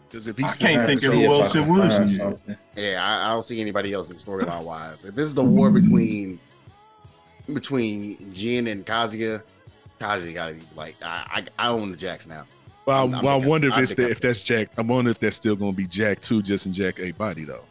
[0.08, 2.18] Because if I can't think of who if else it was.
[2.18, 2.56] find.
[2.76, 5.04] Yeah, I, I don't see anybody else in storyline wise.
[5.04, 6.38] If this is the war between
[7.52, 9.42] between Jin and Kazuya,
[10.00, 12.44] Kazuya got to be like I, I I own the Jacks now.
[12.86, 14.68] Well, I'm- I, I'm well, I thinking- wonder if it's think the, if that's Jack.
[14.78, 17.44] I wonder if that's still going to be Jack too, just in Jack a body
[17.44, 17.64] though.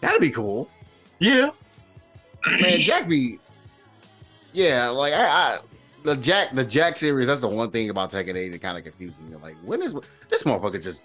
[0.00, 0.70] That'd be cool,
[1.18, 1.50] Yeah,
[2.46, 2.80] man.
[2.82, 3.38] Jack be,
[4.52, 5.58] yeah, like I, I
[6.04, 7.26] the Jack the Jack series.
[7.26, 9.34] That's the one thing about Tekken Eight that kind of confuses me.
[9.36, 9.94] Like when is
[10.30, 11.02] this motherfucker just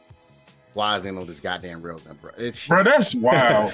[0.74, 2.32] flies in on this goddamn railgun, bro?
[2.38, 3.70] It's bro, that's wild.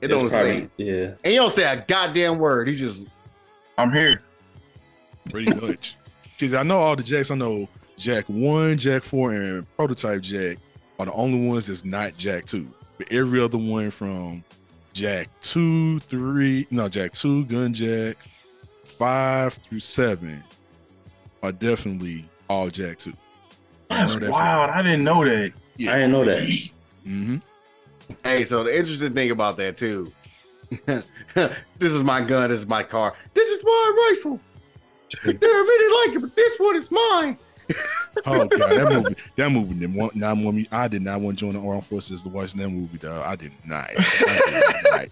[0.00, 1.12] it It's don't probably- say yeah.
[1.24, 2.68] and you don't say a goddamn word.
[2.68, 3.08] He's just
[3.78, 4.20] I'm here.
[5.30, 5.96] Pretty much.
[6.38, 7.30] Because I know all the Jacks.
[7.30, 10.58] I know Jack one, Jack four, and prototype Jack
[10.98, 12.66] are the only ones that's not Jack two.
[12.98, 14.42] But every other one from
[14.92, 18.16] Jack two, three, no Jack two, Gun Jack,
[18.84, 20.42] five through seven
[21.42, 23.12] are definitely all Jack two.
[23.88, 24.70] That's wild.
[24.70, 25.52] I didn't know that.
[25.78, 26.48] I didn't know that.
[27.04, 27.36] hmm
[28.24, 30.12] Hey, so the interesting thing about that too.
[30.86, 31.02] this
[31.80, 32.50] is my gun.
[32.50, 33.14] This is my car.
[33.34, 34.40] This is my rifle.
[35.24, 37.38] They're really like it, but this one is mine.
[38.24, 40.66] Oh god, that movie, that movie didn't want not want.
[40.72, 43.24] I did not want to join the armed forces to watch that movie, dog.
[43.24, 43.90] I did not.
[43.96, 44.40] I
[44.82, 45.06] did not.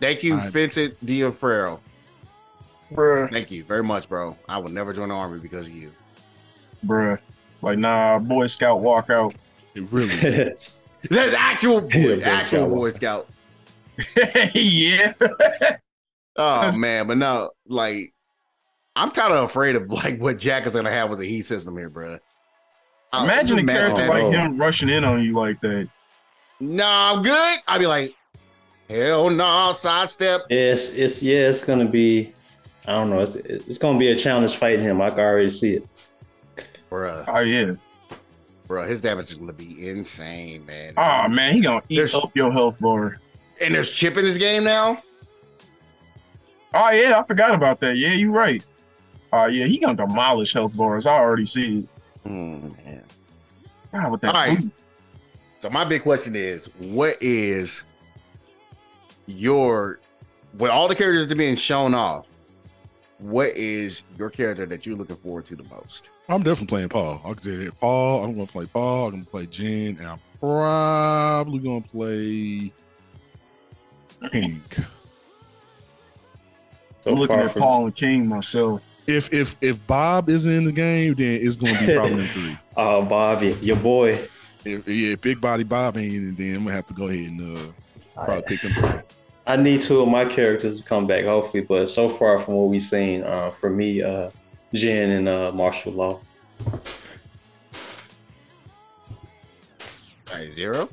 [0.00, 1.80] Thank you, I- Vincent D'Onofrio.
[2.92, 4.36] Bruh, Thank you very much, bro.
[4.48, 5.92] I will never join the army because of you.
[6.84, 7.18] bruh.
[7.62, 9.36] It's like, nah, Boy Scout walk out.
[9.76, 10.08] It really.
[11.08, 12.70] That's actual boy, Yeah, actual Scout.
[12.70, 12.90] Boy
[14.50, 14.54] Scout.
[14.54, 15.12] yeah.
[16.36, 18.12] Oh man, but no, like
[18.96, 21.76] I'm kind of afraid of like what Jack is gonna have with the heat system
[21.76, 22.18] here, bro.
[23.12, 24.08] Imagine a character that.
[24.10, 25.88] like him rushing in on you like that.
[26.58, 27.58] No, I'm good.
[27.68, 28.12] I'd be like,
[28.88, 30.42] hell no, sidestep.
[30.50, 31.48] it's it's yeah.
[31.48, 32.32] It's gonna be.
[32.88, 33.20] I don't know.
[33.20, 35.00] It's it's gonna be a challenge fighting him.
[35.00, 35.86] I can already see it.
[36.92, 37.72] Bruh, Oh yeah.
[38.68, 40.92] bruh, his damage is gonna be insane, man.
[40.98, 43.18] Oh man, he gonna eat There's- up your health bar.
[43.62, 45.02] and there's chip in this game now.
[46.74, 47.96] Oh yeah, I forgot about that.
[47.96, 48.62] Yeah, you're right.
[49.32, 51.06] Oh yeah, he gonna demolish health bars.
[51.06, 51.88] I already see it.
[52.28, 53.04] Hmm, man.
[53.92, 54.58] God, with that All right.
[55.60, 57.84] So my big question is, what is
[59.26, 59.98] your
[60.58, 62.26] with all the characters that are being shown off?
[63.18, 66.08] what is your character that you're looking forward to the most?
[66.28, 67.20] I'm definitely playing Paul.
[67.24, 68.24] I can say that Paul.
[68.24, 69.06] I'm gonna play Paul.
[69.08, 72.72] I'm gonna play Jin, and I'm probably gonna play
[74.30, 74.62] King.
[77.00, 78.80] So I'm looking at from Paul and King myself.
[79.06, 82.56] If if if Bob isn't in the game, then it's gonna be probably them three.
[82.76, 84.18] Oh, Bobby, your boy.
[84.64, 87.26] If yeah, big body Bob ain't in it, then I'm gonna have to go ahead
[87.26, 87.60] and uh,
[88.14, 88.72] probably pick them.
[88.72, 89.00] three.
[89.44, 91.64] I need two of my characters to come back, hopefully.
[91.64, 94.30] But so far from what we've seen, uh, for me, uh,
[94.74, 96.20] Jin and uh, Marshall Law.
[100.30, 100.88] All right, zero.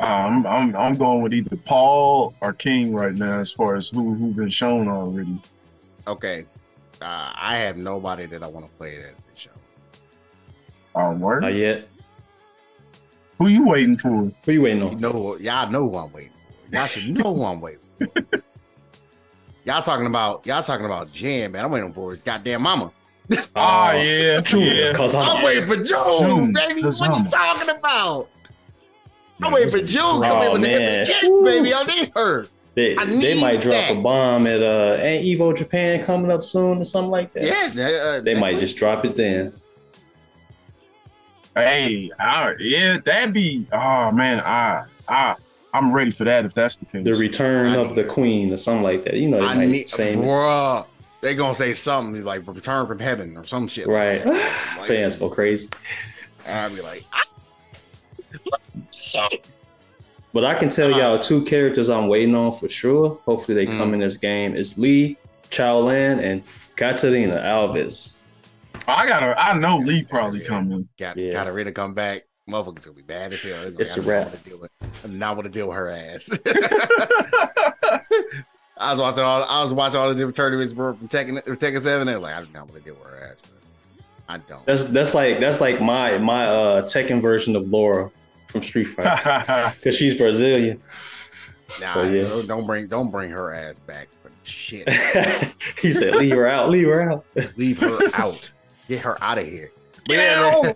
[0.00, 4.14] I'm I'm I'm going with either Paul or King right now as far as who
[4.14, 5.40] who been shown already.
[6.06, 6.46] Okay.
[7.00, 9.50] Uh, I have nobody that I want to play that show.
[10.94, 11.42] Um, word.
[11.42, 11.88] Not yet.
[13.38, 14.32] Who you waiting for?
[14.44, 14.92] Who you waiting on?
[14.92, 16.74] You know, y'all know who I'm waiting for.
[16.74, 18.42] Y'all should know who I'm waiting for.
[19.64, 21.64] y'all talking about y'all talking about Jin, man.
[21.64, 22.92] I'm waiting for his goddamn mama.
[23.56, 24.92] Ah, yeah, yeah.
[24.92, 26.82] Cause I'm I'm, waiting for Jun, Jun, baby.
[26.82, 28.28] What are you talking about?
[29.42, 30.22] I'm Yeah, waiting for Jun.
[30.22, 31.06] Come Oh, in with the man.
[31.06, 31.74] hip kids, baby.
[31.74, 32.46] I need her.
[32.74, 33.96] they, I they might drop that.
[33.96, 37.42] a bomb at uh, ain't Evo Japan coming up soon or something like that.
[37.74, 39.52] Yeah, uh, They might just drop it then.
[41.54, 43.66] Hey, I, yeah, that'd be.
[43.72, 45.36] Oh man, I I
[45.72, 47.04] I'm ready for that if that's the case.
[47.04, 49.14] The return I of the queen or something like that.
[49.14, 50.86] You know, they I might need, say bruh.
[51.20, 53.86] They gonna say something like "return from heaven" or some shit.
[53.86, 54.22] right.
[54.86, 55.68] Fans go crazy.
[56.48, 57.22] I'd be like, ah.
[58.90, 59.26] so
[60.32, 63.18] But I can tell Uh, y'all two characters I'm waiting on for sure.
[63.24, 63.94] Hopefully they come Mm.
[63.94, 64.54] in this game.
[64.54, 65.16] Is Lee
[65.50, 66.42] Chow Chaolan and
[66.76, 68.16] Katarina Alves.
[68.86, 69.34] I gotta.
[69.40, 70.88] I know Lee probably coming.
[70.98, 71.32] got Yeah.
[71.32, 72.24] got ready to come back.
[72.48, 73.70] Motherfuckers gonna be bad as hell.
[73.70, 74.30] They're It's I a do wrap.
[74.30, 74.70] with-
[75.04, 76.30] I do not want to deal with her ass.
[78.78, 79.42] I was watching all.
[79.42, 82.08] I was watching all the different tournaments bro, from Tekken, Tekken Seven.
[82.08, 83.42] And like, I do not want to deal with her ass.
[83.44, 83.52] Man.
[84.28, 84.66] I don't.
[84.66, 88.10] That's that's like that's like my my uh Tekken version of Laura
[88.48, 90.78] from Street Fighter because she's Brazilian.
[91.80, 92.24] Nah, so, yeah.
[92.24, 94.88] bro, don't bring don't bring her ass back for shit.
[95.80, 97.24] he said, "Leave her out, leave her out."
[97.56, 98.52] Leave her out.
[98.88, 99.70] Get her out of here.
[100.06, 100.62] But Get yeah, out.
[100.64, 100.74] man.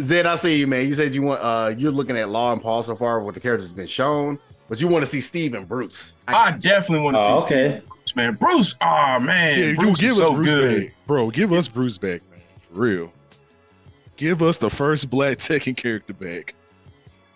[0.00, 0.86] Zed, I see you, man.
[0.86, 3.40] You said you want uh you're looking at Law and Paul so far what the
[3.40, 6.16] characters that's been shown, but you want to see Steve and Bruce.
[6.28, 7.70] I definitely want to Oh, see okay.
[7.78, 8.34] Steve Bruce, man.
[8.34, 10.82] Bruce, oh man, Yeah, you Bruce give is us so Bruce good.
[10.86, 11.30] back, bro.
[11.30, 12.40] Give us Bruce back, man.
[12.68, 13.12] For real.
[14.16, 16.54] Give us the first black Tekken character back.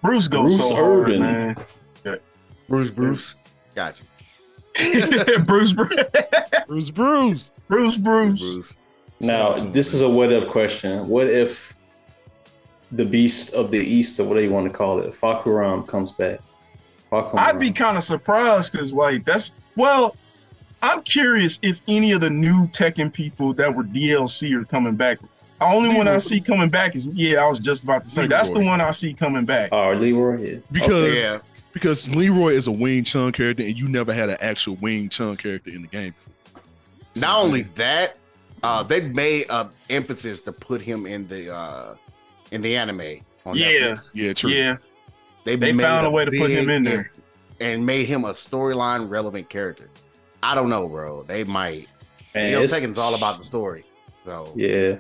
[0.03, 1.21] Bruce goes Bruce so hard, Irvin.
[1.21, 1.57] man.
[2.69, 3.37] Bruce, Bruce.
[3.75, 5.39] Got you.
[5.45, 5.91] Bruce, Bruce,
[6.69, 7.53] Bruce, Bruce.
[7.67, 8.39] Bruce, Bruce.
[8.41, 8.77] Bruce.
[9.21, 9.97] Now Shout this him.
[9.97, 11.09] is a what if question.
[11.09, 11.75] What if
[12.93, 16.41] the beast of the east, or whatever you want to call it, Fahkumram comes back?
[17.11, 17.35] Fahkumram.
[17.39, 20.17] I'd be kind of surprised because, like, that's well.
[20.81, 25.19] I'm curious if any of the new Tekken people that were DLC are coming back.
[25.59, 27.43] The only one I see coming back is yeah.
[27.45, 29.71] I was just about to say that's the one I see coming back.
[29.73, 30.41] Oh, Leroy.
[30.41, 30.59] Yeah.
[30.71, 31.39] Because Yeah.
[31.73, 35.37] because Leroy is a Wing Chun character, and you never had an actual Wing Chun
[35.37, 36.15] character in the game.
[37.17, 38.17] So Not only saying, that,
[38.63, 41.97] uh, they made a emphasis to put him in the uh
[42.53, 43.01] in the anime.
[43.47, 43.67] On Yeah.
[43.67, 44.11] Netflix.
[44.15, 44.51] yeah, true.
[44.53, 44.77] Yeah,
[45.49, 47.01] They, They made found a way to put him in there.
[47.01, 47.11] effort
[47.59, 49.89] and made him a storyline relevant character.
[50.43, 51.23] I don't know, bro.
[51.23, 51.89] They might.
[52.35, 53.87] Man, you know, it's- Tekken's all about the story,
[54.27, 54.97] so Yeah.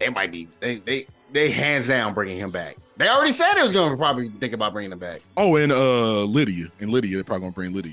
[0.00, 0.48] they might be.
[0.58, 2.76] They they they hands down bringing him back.
[2.96, 5.20] They already said they was going to probably think about bringing him back.
[5.36, 6.66] Oh, and uh Lydia.
[6.80, 7.92] And Lydia, they're probably gonna bring Lydia.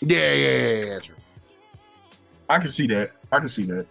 [0.00, 0.08] in.
[0.08, 1.14] Yeah, yeah, yeah, yeah, yeah true.
[2.50, 3.12] I can see that.
[3.30, 3.86] I can see that.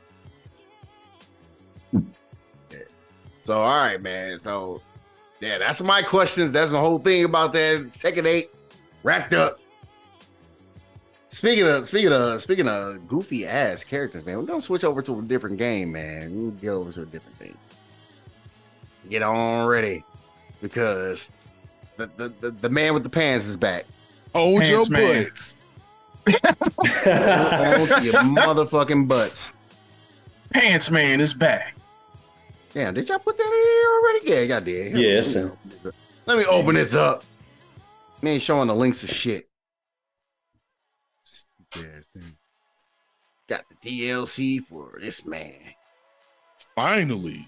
[3.44, 4.38] So all right, man.
[4.40, 4.82] So
[5.44, 6.52] yeah, that's my questions.
[6.54, 7.82] That's my whole thing about that.
[7.98, 8.50] Tekken eight
[9.04, 9.60] wrapped up.
[11.28, 15.20] Speaking of speaking of speaking of goofy ass characters, man, we're gonna switch over to
[15.20, 16.34] a different game, man.
[16.34, 17.58] We'll get over to a different thing.
[19.10, 20.04] Get on ready,
[20.62, 21.30] because
[21.98, 23.86] the the, the, the man with the pants is back.
[24.34, 25.24] Hold Pants your man.
[25.24, 25.58] butts.
[26.26, 29.52] Hold your motherfucking butts.
[30.52, 31.73] Pants Man is back.
[32.74, 33.90] Damn, did y'all put that in here
[34.36, 34.50] already?
[34.50, 34.98] Yeah, y'all did.
[34.98, 35.94] Yeah, Let me open this up.
[36.26, 37.24] Let me open this up.
[38.22, 39.48] Man, showing the links of shit.
[41.24, 42.36] Stupid-ass thing.
[43.48, 43.76] Got the
[44.08, 45.54] DLC for this man.
[46.76, 47.48] Finally.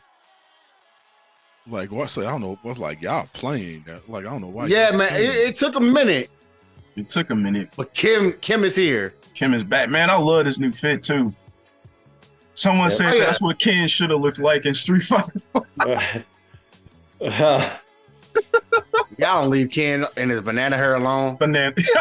[1.67, 4.67] Like what's I don't know what's like y'all playing that like I don't know why.
[4.67, 5.09] yeah, man.
[5.15, 6.29] It, it took a minute,
[6.95, 7.69] It took a minute.
[7.75, 9.15] but Kim Kim is here.
[9.33, 9.89] Kim is back.
[9.89, 11.33] Man, I love this new fit too.
[12.55, 12.95] Someone Yeah.
[12.95, 13.25] said Oh, yeah.
[13.25, 15.41] that's what Ken should have looked like in Street Fighter.
[15.79, 16.15] Uh,
[19.17, 21.35] Y'all don't leave Ken and his banana hair alone.
[21.37, 21.73] Banana.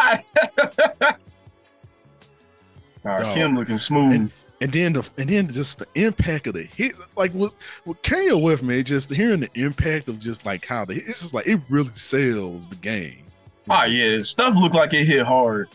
[3.04, 3.34] All right, Dog.
[3.34, 4.12] Kim looking smooth.
[4.12, 8.00] And- and then the and then just the impact of the hits, like what what
[8.02, 11.46] carry with me, just hearing the impact of just like how the it's just like
[11.46, 13.24] it really sells the game.
[13.68, 15.68] Oh yeah, stuff looked like it hit hard.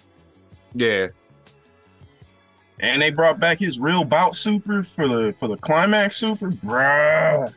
[0.73, 1.07] Yeah.
[2.81, 7.53] And they brought back his real bout super for the for the climax super, bruh.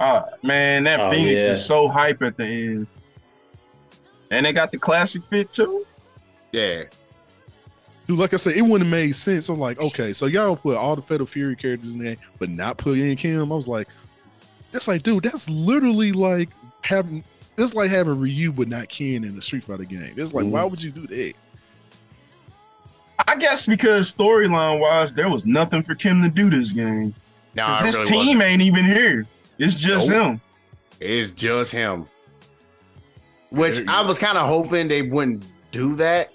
[0.00, 1.50] Ah man, that Oh, Phoenix yeah.
[1.50, 2.86] is so hype at the end.
[4.30, 5.84] And they got the classic fit too.
[6.52, 6.84] Yeah.
[8.06, 9.48] Dude, like I said, it wouldn't have made sense.
[9.48, 12.76] I'm like, okay, so y'all put all the Fatal Fury characters in there, but not
[12.76, 13.50] put in Kim.
[13.50, 13.88] I was like,
[14.72, 16.48] that's like, dude, that's literally like
[16.82, 17.22] having
[17.56, 20.12] it's like having Ryu but not Ken in the Street Fighter game.
[20.16, 20.50] It's like, Mhm.
[20.50, 21.34] why would you do that?
[23.26, 27.14] I guess because storyline wise, there was nothing for Kim to do this game.
[27.54, 28.42] No, 'Cause it this really team wasn't.
[28.42, 29.26] ain't even here.
[29.58, 30.26] It's just Nope.
[30.32, 30.40] him.
[31.00, 32.06] It's just him.
[33.50, 36.32] Which I was kind of hoping they wouldn't do that,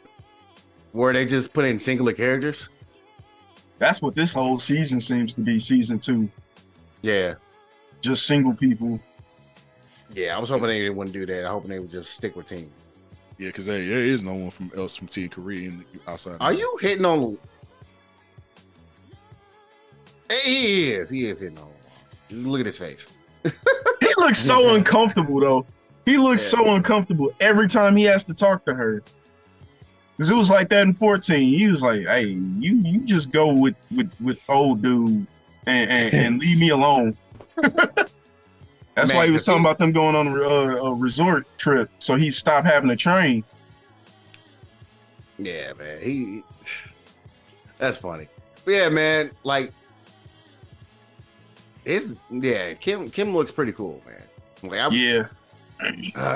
[0.94, 2.70] where they just put in singular characters.
[3.78, 5.60] That's what this whole season seems to be.
[5.60, 6.30] Season two,
[7.02, 7.36] Yeah.
[8.02, 9.00] just single people.
[10.14, 11.46] Yeah, I was hoping they wouldn't do that.
[11.46, 12.72] I hoping they would just stick with teams.
[13.40, 16.36] Yeah, because hey, there is no one from else from Team Korea in the, outside.
[16.42, 17.38] Are you hitting on?
[20.30, 21.10] Hey, he is.
[21.10, 21.70] He is hitting on.
[22.30, 23.08] Just look at his face.
[23.44, 25.66] He looks so uncomfortable though.
[26.06, 26.60] He looks Yeah.
[26.60, 29.02] so uncomfortable every time he has to talk to her.
[30.18, 31.58] Cause it was like that in 14.
[31.58, 35.26] He was like, "Hey, you you just go with with with old dude
[35.66, 37.16] and and, and leave me alone."
[38.96, 41.46] That's Man, why he was talking he- about them going on a, a, a resort
[41.58, 43.44] trip, so he stopped having to train.
[45.38, 46.02] Yeah, man.
[46.02, 46.42] He.
[47.78, 48.28] That's funny.
[48.66, 49.32] But yeah, man.
[49.44, 49.72] Like,
[51.86, 52.74] his yeah.
[52.74, 54.70] Kim Kim looks pretty cool, man.
[54.70, 55.28] Like, I, Yeah,
[55.82, 55.94] Uh,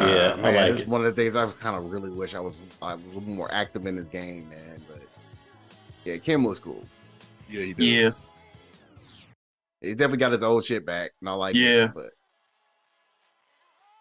[0.07, 0.87] Yeah, I man, like it's it.
[0.87, 3.21] one of the things I kind of really wish I was I was a little
[3.23, 4.81] more active in this game, man.
[4.87, 5.01] But
[6.05, 6.83] yeah, Kim was cool.
[7.49, 7.85] Yeah, he does.
[7.85, 8.09] Yeah.
[9.81, 11.85] He definitely got his old shit back, and I like Yeah.
[11.85, 11.91] it.
[11.93, 12.11] But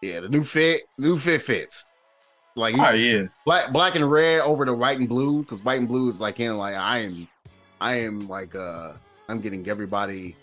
[0.03, 1.85] yeah, the new fit, new fit fits.
[2.55, 5.87] Like oh yeah, black, black and red over the white and blue, because white and
[5.87, 7.27] blue is like in like I am,
[7.81, 8.93] I am like uh
[9.27, 10.35] I'm getting everybody,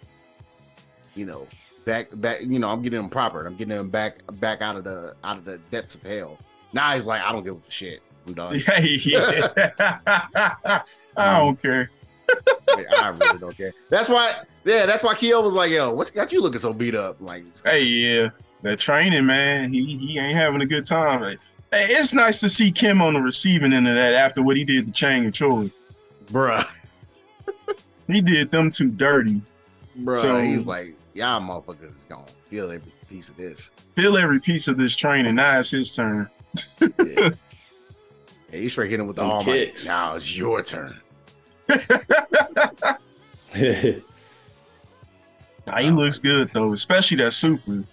[1.15, 1.47] you know,
[1.85, 2.41] back back.
[2.43, 3.47] You know, I'm getting them proper.
[3.47, 6.39] I'm getting them back back out of the out of the depths of hell.
[6.73, 8.03] Now he's like, I don't give a shit.
[8.27, 8.59] I'm done.
[8.61, 10.83] hey, yeah.
[11.17, 11.91] I don't care.
[12.29, 13.73] I really don't care.
[13.89, 14.33] That's why,
[14.65, 17.21] yeah, that's why Keo was like, yo, what's got you looking so beat up?
[17.21, 18.29] Like, Hey, yeah,
[18.63, 19.73] that training, man.
[19.73, 21.21] He he ain't having a good time.
[21.23, 21.39] Like,
[21.71, 24.65] hey, it's nice to see Kim on the receiving end of that after what he
[24.65, 25.71] did to Chang and Choi.
[26.27, 26.67] bruh,
[28.07, 29.41] He did them too dirty.
[30.01, 30.21] bruh.
[30.21, 33.71] So- he's like, y'all motherfuckers is gonna feel every piece of this.
[33.97, 35.35] Feel every piece of this training.
[35.37, 36.29] Now it's his turn.
[36.81, 36.89] Yeah.
[37.05, 37.31] yeah
[38.51, 39.45] he's straight hitting with the Them arm.
[39.45, 39.87] kicks.
[39.87, 40.97] Like, now it's your turn.
[45.67, 47.85] Nah, he looks good though, especially that super.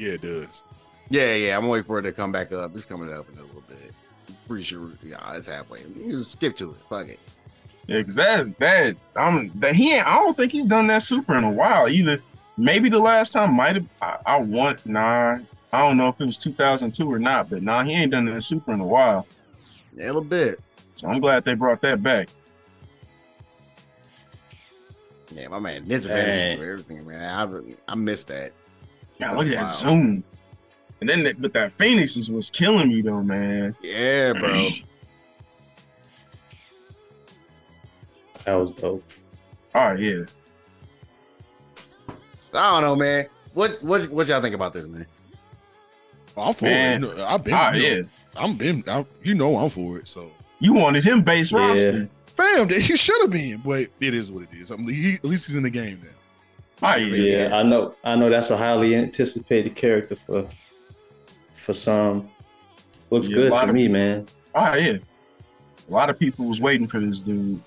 [0.00, 0.62] Yeah, it does.
[1.10, 1.58] Yeah, yeah.
[1.58, 2.74] I'm waiting for it to come back up.
[2.74, 3.92] It's coming up in a little bit.
[4.48, 4.88] Pretty sure.
[5.02, 5.80] Yeah, it's halfway.
[5.80, 6.76] You just skip to it.
[6.88, 7.20] Fuck it.
[7.86, 11.36] Yeah, 'cause that that I'm that he ain't, I don't think he's done that super
[11.36, 12.22] in a while either.
[12.56, 15.38] Maybe the last time might have I, I want nah.
[15.72, 18.40] I don't know if it was 2002 or not, but nah, he ain't done that
[18.42, 19.26] super in a while.
[19.96, 20.60] Yeah, a little bit.
[20.94, 22.28] So I'm glad they brought that back.
[25.34, 26.58] Yeah, my man, disadvantage Dang.
[26.58, 27.22] for everything, man.
[27.88, 28.52] I I missed that.
[29.20, 30.24] Yeah, look at that zoom.
[31.00, 33.74] And then, that, but that Phoenix is was killing me though, man.
[33.82, 34.70] Yeah, bro.
[38.44, 39.04] that was dope.
[39.74, 40.24] Oh yeah,
[42.54, 43.26] I don't know, man.
[43.54, 45.06] What what what y'all think about this, man?
[46.36, 47.04] Oh, I'm for Man.
[47.04, 47.08] it.
[47.08, 47.54] You know, I've been.
[47.54, 48.02] oh you know, yeah.
[48.36, 48.84] I'm been.
[48.86, 50.06] I, you know, I'm for it.
[50.08, 50.30] So,
[50.60, 51.58] You wanted him base Yeah.
[51.58, 52.08] roster.
[52.36, 53.60] fam, he should have been.
[53.64, 54.70] But it is what it is.
[54.70, 56.10] I mean, he, at least he's in the game now.
[56.82, 57.46] Oh yeah.
[57.48, 57.94] Yeah, I know.
[58.04, 60.48] I know that's a highly anticipated character for
[61.52, 62.30] for some.
[63.10, 64.26] Looks Yeah, good to of- me, man.
[64.54, 64.98] Oh yeah.
[65.88, 67.60] A lot of people was waiting for this dude.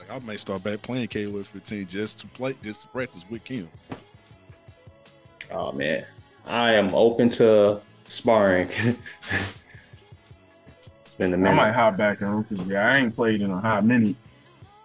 [0.00, 3.44] Like I may start back playing KOF 15 just to play, just to practice with
[3.46, 3.68] him.
[5.50, 6.04] Oh man,
[6.46, 8.68] I am open to sparring.
[11.00, 11.50] it's been a I minute.
[11.50, 14.16] I might hop back on because yeah, I ain't played in a hot minute.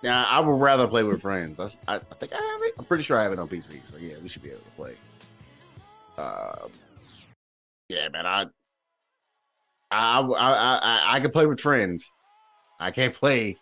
[0.03, 1.59] Yeah, I would rather play with friends.
[1.59, 2.73] I, I think I have it.
[2.77, 3.79] I'm pretty sure I have it on PC.
[3.87, 4.95] So yeah, we should be able to play.
[6.17, 6.69] Um,
[7.89, 8.25] yeah, man.
[8.25, 8.45] I,
[9.91, 12.11] I, I, I, I, I can play with friends.
[12.79, 13.57] I can't play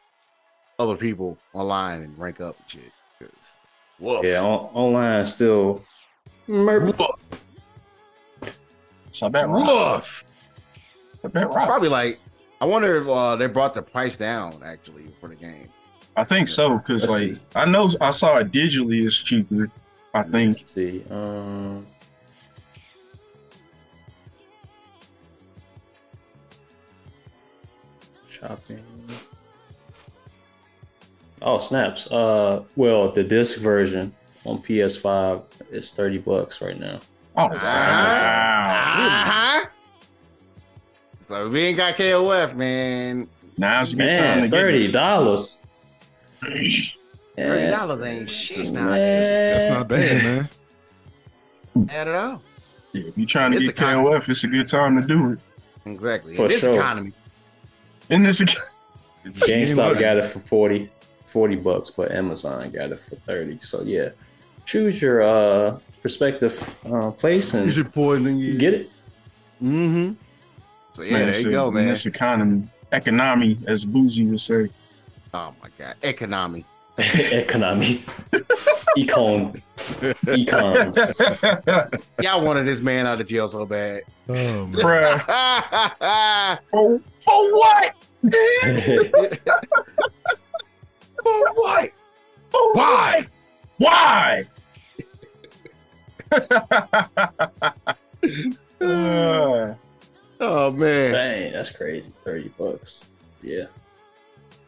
[0.80, 2.92] other people online and rank up and shit.
[3.20, 3.58] 'cause-
[4.00, 4.26] Woof.
[4.26, 5.84] Yeah, on, online still.
[6.50, 6.98] Merp.
[6.98, 8.52] Woof.
[9.12, 9.68] So that rock.
[9.68, 10.26] Woof.
[11.22, 12.20] So that It's probably like
[12.60, 15.70] I wonder if uh, they brought the price down actually for the game.
[16.16, 17.40] I think so because like see.
[17.56, 19.70] I know I saw it digitally is cheaper.
[20.14, 20.58] I think.
[20.58, 21.04] Let's see.
[21.10, 21.86] Um,
[28.30, 28.84] shopping.
[31.42, 32.12] Oh snaps!
[32.12, 34.14] Uh, well, the disc version
[34.46, 37.00] on PS5 is thirty bucks right now.
[37.38, 39.08] Oh wow!
[39.08, 39.68] Uh-huh.
[41.20, 43.30] So we ain't got KOF, man.
[43.58, 45.61] Now's a good time to Man, get thirty dollars.
[46.42, 46.92] Thirty
[47.38, 49.32] dollars ain't shit That's nowadays.
[49.32, 50.50] That's not bad,
[51.76, 51.90] man.
[51.90, 52.42] At all.
[52.94, 55.08] Yeah, if you're trying to It's get a con- KOF, it's a good time to
[55.08, 55.40] do it.
[55.86, 56.36] Exactly.
[56.36, 56.76] For In this sure.
[56.76, 57.14] economy.
[58.10, 58.68] In this, economy.
[59.26, 60.90] GameStop got it for 40,
[61.26, 63.60] 40 bucks, but Amazon got it for 30.
[63.60, 64.10] So yeah.
[64.66, 68.58] Choose your uh respective uh place and You should poison you.
[68.58, 68.90] get it.
[69.62, 70.14] Mm-hmm.
[70.94, 71.88] So yeah, man, there it's you a- go, in man.
[71.88, 74.70] This economy, economy, as Boozy would say.
[75.34, 75.96] Oh my god.
[76.02, 76.66] Economy.
[76.98, 78.00] Economy.
[78.98, 79.62] Econ.
[80.28, 80.98] Econs.
[82.24, 84.02] Y'all wanted this man out of jail so bad.
[84.28, 84.66] Oh man.
[84.66, 86.60] Bruh.
[86.70, 87.94] for, for what?
[91.24, 91.92] For what?
[92.52, 93.26] For why?
[93.78, 94.46] Why?
[98.82, 99.76] Uh,
[100.40, 101.12] oh man.
[101.12, 102.12] Dang, that's crazy.
[102.24, 103.10] 30 bucks.
[103.44, 103.66] Yeah.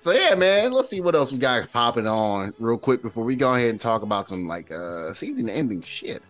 [0.03, 0.73] So yeah, man.
[0.73, 3.79] Let's see what else we got popping on real quick before we go ahead and
[3.79, 6.21] talk about some like uh season ending shit.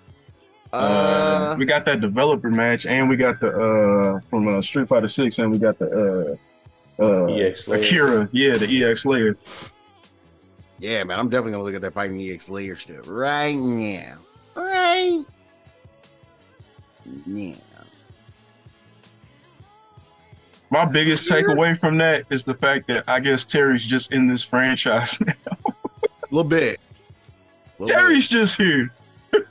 [0.72, 4.88] uh, Uh, we got that developer match, and we got the uh from uh, Street
[4.88, 6.38] Fighter Six, and we got the
[7.00, 7.82] uh uh EX Layer.
[7.82, 9.36] Akira, yeah, the EX layer.
[10.78, 11.18] yeah, man.
[11.18, 14.18] I'm definitely gonna look at that fighting EX Layer stuff right now.
[14.56, 15.24] Right.
[17.26, 17.56] Yeah.
[20.74, 24.42] My biggest takeaway from that is the fact that I guess Terry's just in this
[24.42, 25.20] franchise.
[25.28, 25.34] Now.
[25.46, 26.80] A little bit.
[27.78, 28.92] Little Terry's just here.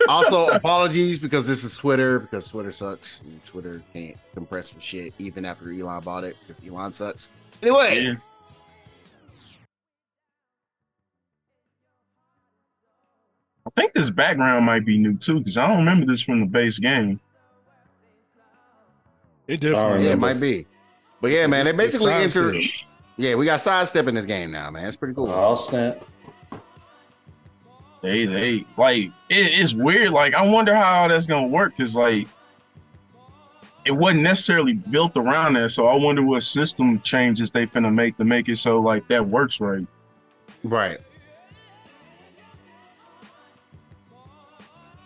[0.09, 3.21] Also, apologies because this is Twitter because Twitter sucks.
[3.21, 7.29] And Twitter can't compress for shit even after Elon bought it because Elon sucks.
[7.63, 8.15] Anyway, Yeah.
[13.65, 16.47] I think this background might be new too, because I don't remember this from the
[16.47, 17.21] base game.
[19.47, 20.07] It definitely.
[20.07, 20.67] yeah, it might be.
[21.23, 22.53] But yeah, man, they It's- it's basically enter.
[23.17, 24.85] Yeah, we got sidestep in this game now, man.
[24.87, 25.31] It's pretty cool.
[25.31, 26.05] Oh, snap.
[28.03, 30.11] They they like it, it's weird.
[30.11, 32.27] Like I wonder how that's gonna work because like
[33.85, 35.71] it wasn't necessarily built around that.
[35.71, 39.25] So I wonder what system changes they finna make to make it so like that
[39.25, 39.87] works right.
[40.65, 40.99] Right.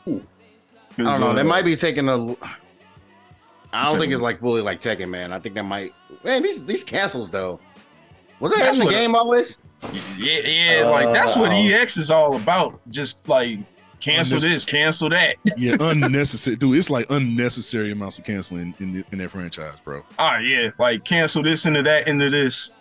[0.07, 0.11] I
[0.97, 1.27] don't know.
[1.29, 2.35] uh, That might be taking a.
[3.73, 5.33] I don't think it's like fully like Tekken, man.
[5.33, 5.93] I think that might.
[6.25, 7.61] Man, these these cancels though.
[8.41, 9.59] Was that That's in the what- game always?
[10.19, 12.81] Yeah, yeah, like that's what Uh, EX is all about.
[12.91, 13.59] Just like
[14.01, 15.37] cancel this, cancel that.
[15.57, 16.77] Yeah, unnecessary, dude.
[16.77, 20.03] It's like unnecessary amounts of canceling in the, in that franchise, bro.
[20.19, 22.73] Ah, yeah, like cancel this into that into this.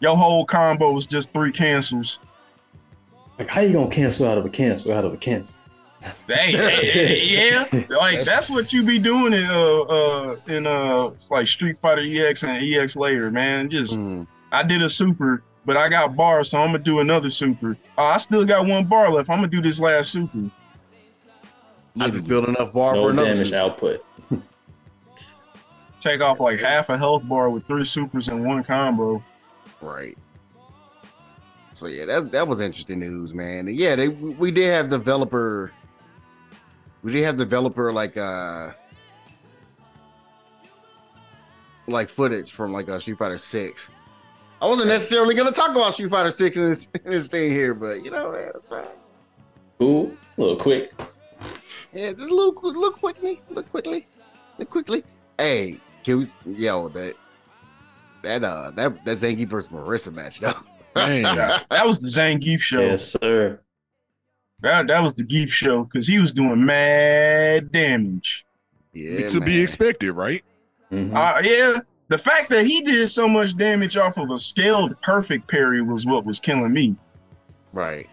[0.00, 2.18] Your whole combo is just three cancels.
[3.38, 5.56] Like, how you gonna cancel out of a cancel out of a cancel?
[6.26, 10.66] Hey, hey, hey, yeah, like That's- that's, what you be doing in uh uh in
[10.66, 13.68] uh like Street Fighter EX and EX layer, man.
[13.68, 14.26] Just Mm.
[14.52, 17.76] I did a super, but I got bars, so I'm gonna do another super.
[17.98, 19.28] Oh, I still got one bar left.
[19.28, 20.50] I'm gonna do this last super.
[22.00, 23.32] I just built enough bar no for another.
[23.32, 23.54] damage suit.
[23.56, 24.04] output.
[26.00, 29.22] Take off like half a health bar with three supers in one combo.
[29.82, 30.16] Right.
[31.74, 33.68] So yeah, that that was interesting news, man.
[33.68, 35.72] Yeah, they we did have developer.
[37.02, 38.70] We did have developer like uh
[41.86, 43.90] like footage from like uh, Street Fighter Six.
[44.62, 47.74] I wasn't necessarily gonna talk about Street Fighter Six in this, in this thing here,
[47.74, 48.86] but you know, man, that's fine.
[49.78, 50.12] Cool.
[50.36, 50.92] A little quick.
[51.92, 54.06] Yeah, just a little, qu- quickly, look quickly,
[54.58, 55.02] look quickly.
[55.38, 57.14] Hey, can we, yo, that
[58.22, 60.54] that uh that that Zangief versus Marisa match, though.
[60.94, 62.80] Man, That, that was the Zangief show.
[62.80, 63.60] Yes, sir.
[64.62, 68.44] That that was the Gief show because he was doing mad damage.
[68.92, 70.44] Yeah, to be expected, right?
[70.92, 71.14] Mhm.
[71.14, 75.46] Uh, yeah, the fact that he did so much damage off of a scaled perfect
[75.48, 76.96] parry was what was killing me.
[77.72, 78.08] Right.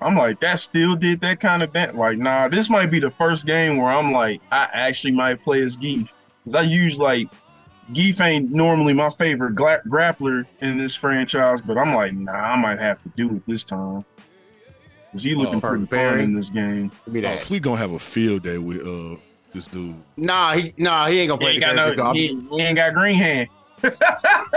[0.00, 1.96] I'm like, that still did that kind of damage.
[1.96, 5.62] Like, nah, this might be the first game where I'm like, I actually might play
[5.62, 6.08] as Gief.
[6.44, 7.28] Cause I use like,
[7.92, 12.56] Gief ain't normally my favorite gla- grappler in this franchise, but I'm like, nah, I
[12.56, 14.04] might have to do it this time.
[15.16, 16.90] Cause he looking Oh, pretty perfect fun in this game.
[17.06, 17.42] Give me Oh, that.
[17.42, 19.16] Fleet gonna have a field day with uh
[19.52, 19.94] this dude.
[20.16, 22.02] Nah, he nah, he ain't gonna He play ain't the got character.
[22.04, 23.48] no, he, he ain't got green hand.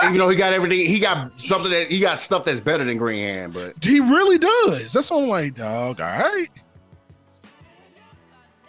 [0.04, 2.98] Even though he got everything, he got something that he got stuff that's better than
[2.98, 4.94] Green Hand, but He really does.
[4.94, 6.00] That's what I'm like, dog.
[6.00, 6.48] All right.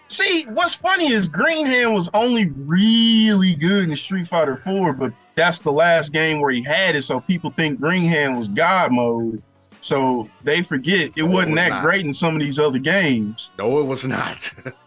[0.09, 5.13] See, what's funny is Green Hand was only really good in Street Fighter 4, but
[5.37, 8.91] that's the last game where he had it, so people think Green Hand was God
[8.91, 9.41] mode.
[9.81, 11.83] So they forget it No, wasn't was that not.
[11.83, 13.51] great in some of these other games.
[13.59, 14.53] no, it was not.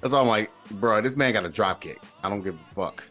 [0.00, 1.00] That's all I'm like, bro.
[1.00, 2.00] This man got a drop kick.
[2.22, 3.02] I don't give a fuck.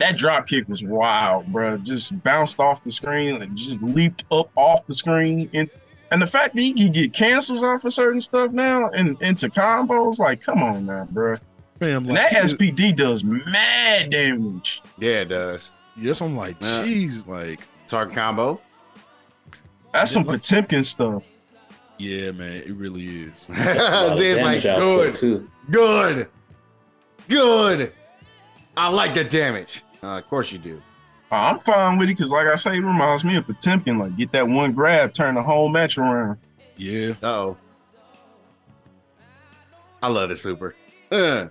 [0.00, 1.76] That drop kick was wild, bro.
[1.78, 5.48] Just bounced off the screen and just leaped up off the screen.
[5.54, 5.70] And
[6.10, 9.48] and the fact that he can get cancels off of certain stuff now and into
[9.48, 11.36] combos, like, come on now, bro.
[11.80, 14.80] Fam, And like, that he is- SPD does mad damage.
[14.98, 15.72] Yeah, it does.
[15.96, 16.84] yes, I'm like, Yeah.
[16.84, 18.60] jeez, like, Target combo.
[19.94, 20.32] That's some Yeah.
[20.32, 21.22] Potemkin stuff.
[21.98, 23.46] yeah, man, it really is.
[23.48, 25.50] That's a Zed's like, good, too.
[25.70, 26.28] good,
[27.28, 27.92] good.
[28.76, 29.82] I like that damage.
[30.02, 30.82] Uh, of course you do.
[31.30, 33.98] I'm fine with it because, like I say, it reminds me of Potemkin.
[33.98, 36.38] Like, get that one grab, turn the whole match around.
[36.76, 37.56] Yeah, Oh,
[40.02, 40.74] I love the super.
[41.10, 41.46] Uh,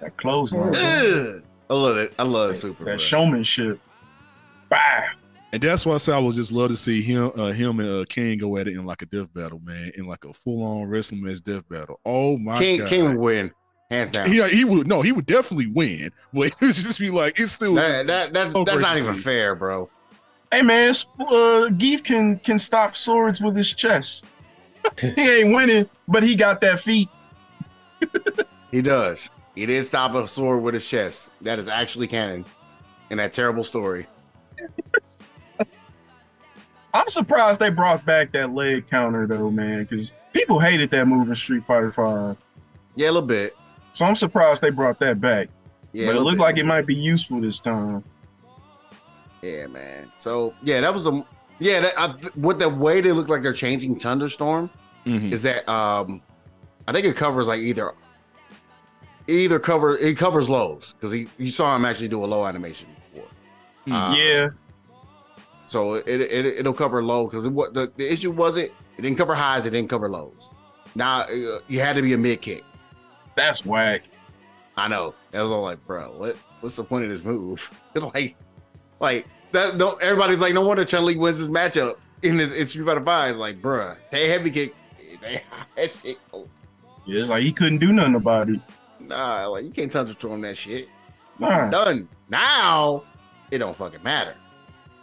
[0.00, 1.40] That clothesline, uh,
[1.70, 2.12] I love it.
[2.18, 2.84] I love the super.
[2.84, 2.96] that bro.
[2.98, 3.78] showmanship.
[4.70, 5.02] Bah.
[5.54, 7.88] And that's why I say I would just love to see him, uh, him and
[7.88, 10.64] uh, King go at it in like a death battle, man, in like a full
[10.64, 12.00] on wrestling match death battle.
[12.04, 13.52] Oh my King, god, King would win,
[13.88, 14.28] hands down.
[14.28, 17.52] He, he would no, he would definitely win, but it would just be like it's
[17.52, 19.88] still that, that, that's so that's not even fair, bro.
[20.50, 24.24] Hey man, s- uh, Gief can can stop swords with his chest.
[25.00, 27.08] he ain't winning, but he got that feat.
[28.72, 29.30] He does.
[29.54, 31.30] He did stop a sword with his chest.
[31.42, 32.44] That is actually canon
[33.10, 34.08] in that terrible story.
[36.94, 41.28] I'm surprised they brought back that leg counter though, man, because people hated that move
[41.28, 42.36] in Street Fighter Five.
[42.94, 43.56] Yeah, a little bit.
[43.92, 45.48] So I'm surprised they brought that back.
[45.92, 48.02] Yeah, but it looked bit, like it little might be useful this time.
[49.42, 50.10] Yeah, man.
[50.18, 51.24] So yeah, that was a
[51.58, 51.80] yeah.
[51.80, 54.70] That, I, what the way they look like they're changing Thunderstorm
[55.04, 55.32] Mhm.
[55.32, 56.22] is that um,
[56.88, 57.92] I think it covers like either
[59.26, 62.88] either cover it covers lows because he you saw him actually do a low animation
[63.12, 63.28] before.
[63.90, 64.48] Uh, yeah,
[65.74, 69.34] So it, it it'll cover low because what the, the issue wasn't it didn't cover
[69.34, 70.48] highs, it didn't cover lows.
[70.94, 72.62] Now uh, you had to be a mid kick.
[73.34, 74.08] that's whack.
[74.76, 75.16] I know.
[75.32, 77.68] I was all like, bro, what what's the point of this move?
[77.96, 78.36] It's like
[79.00, 82.68] like that no everybody's like, no wonder Chun Li wins this matchup in the in
[82.68, 83.30] Street Fighter Five.
[83.30, 84.76] It's like, bruh, they heavy kick.
[85.20, 85.42] They
[85.76, 86.18] that shit.
[86.32, 86.46] Oh,
[87.04, 88.60] Yeah, it's like he couldn't do nothing about it.
[89.00, 90.86] nah, like you can't thunderstorm that shit.
[91.40, 91.68] Nah.
[91.68, 92.08] Done.
[92.28, 93.02] Now
[93.50, 94.36] it don't fucking matter.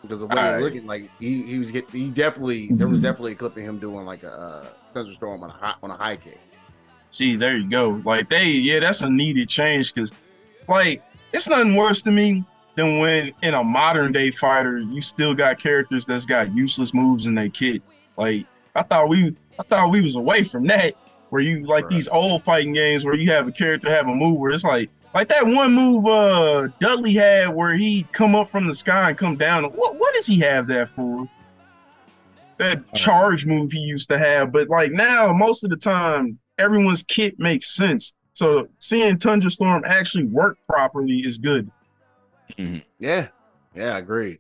[0.02, 0.56] Because the way Alright.
[0.56, 3.62] he's looking, like he, he was getting, he definitely there was definitely a clip of
[3.64, 6.40] him doing like a uh, thunderstorm on a high, on a high kick.
[7.12, 8.02] See, there you go.
[8.06, 10.12] Like they, yeah, that's a needed change because,
[10.68, 12.44] like, it's nothing worse to me
[12.76, 17.26] than when in a modern day fighter you still got characters that's got useless moves
[17.26, 17.82] in their kit.
[18.18, 18.46] Like,
[18.76, 20.96] I thought we, I thought we was away from that.
[21.30, 21.92] Where you like Right.
[21.92, 24.90] these old fighting games where you have a character have a move where it's like,
[25.14, 29.18] like that one move uh Dudley had where he come up from the sky and
[29.18, 29.64] come down.
[29.66, 31.28] What what does he have that for?
[32.58, 37.02] That charge move he used to have, but like now, most of the time, everyone's
[37.02, 38.14] kit makes sense.
[38.34, 41.70] So seeing Thunderstorm actually work properly is good.
[43.00, 43.28] Yeah,
[43.74, 44.40] yeah, I agree.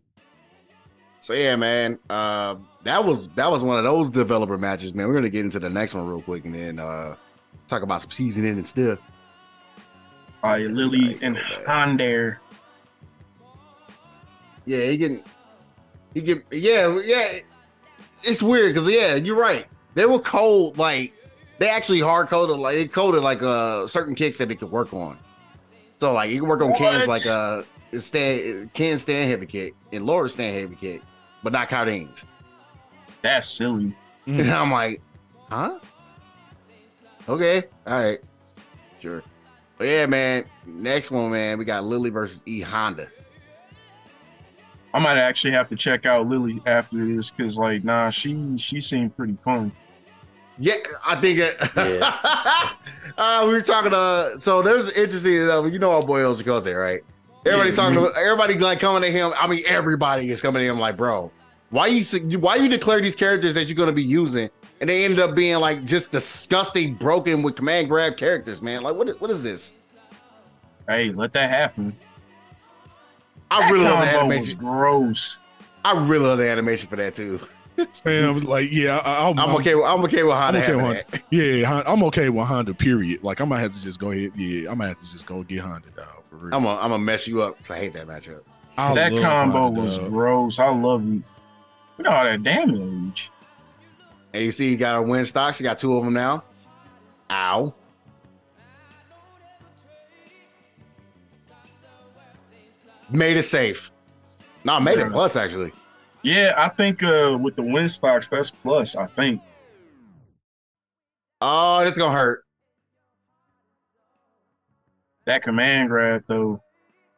[1.19, 5.07] So yeah, man, uh, that was that was one of those developer matches, man.
[5.07, 7.15] We're gonna get into the next one real quick and then uh,
[7.67, 8.99] talk about some seasoning and stuff.
[10.43, 11.63] Uh, Lily and Okay.
[11.67, 12.37] Honda.
[14.65, 15.23] Yeah, he can,
[16.13, 17.39] he can, yeah, yeah.
[18.23, 19.67] It's weird because yeah, you're right.
[19.95, 21.13] They were cold, like
[21.59, 24.93] they actually hard coded, like they coded like uh certain kicks that they could work
[24.93, 25.17] on.
[25.97, 27.25] So like you can work on cans What?
[27.25, 27.63] like uh
[27.99, 31.01] stand can stand heavy kick and lower stand heavy kick,
[31.43, 32.25] but not Cardines.
[33.23, 33.93] That's silly.
[34.27, 35.01] And I'm like,
[35.49, 35.79] huh?
[37.27, 38.19] Okay, all right,
[38.99, 39.23] sure.
[39.81, 40.45] But yeah, man.
[40.67, 41.57] Next one, man.
[41.57, 43.07] We got Lily versus E Honda.
[44.93, 48.79] I might actually have to check out Lily after this because, like, nah, she she
[48.79, 49.71] seemed pretty fun.
[50.59, 52.75] Yeah, I think that.
[53.17, 53.91] uh, we were talking.
[53.91, 55.73] Uh, so there's interesting enough.
[55.73, 57.01] You know our boy Oshikose, right?
[57.47, 57.83] Everybody's Yeah.
[57.89, 58.05] talking.
[58.05, 59.33] To, everybody like coming to him.
[59.35, 61.31] I mean, everybody is coming to him like, bro,
[61.71, 62.03] why you
[62.37, 64.51] why you declare these characters that you're gonna be using,
[64.81, 68.81] and they ended up being like just disgusting, broken with command grab characters, man.
[68.81, 69.75] Like, what is, what is this?
[70.87, 71.95] Hey, let that happen.
[73.49, 74.57] I That really love the combo was animation.
[74.59, 75.37] gross.
[75.85, 77.39] I really love the animation for that too.
[78.03, 79.75] Fam, like yeah, I, I'm, I'm okay.
[79.75, 81.21] with- I'm okay with Honda I'm okay having with that.
[81.31, 82.73] Yeah, Hon- I'm okay with Honda.
[82.73, 83.23] Period.
[83.23, 84.31] Like I might have to just go ahead.
[84.35, 86.53] Yeah, I might have to just go get Honda dog for real.
[86.53, 88.41] I'm gonna I'm gonna mess you up because I hate that matchup.
[88.77, 90.09] I that combo Honda, was dog.
[90.11, 90.59] gross.
[90.59, 91.23] I love you.
[91.97, 93.31] Look at all that damage.
[94.33, 95.59] And you see, you got a wind stocks.
[95.59, 96.43] You got two of them now.
[97.29, 97.73] Ow.
[103.09, 103.91] Made it safe.
[104.63, 105.71] No, made it plus actually.
[106.21, 108.95] Yeah, I think uh with the wind stocks, that's plus.
[108.95, 109.41] I think.
[111.41, 112.45] Oh, that's gonna hurt.
[115.25, 116.61] That command grab though.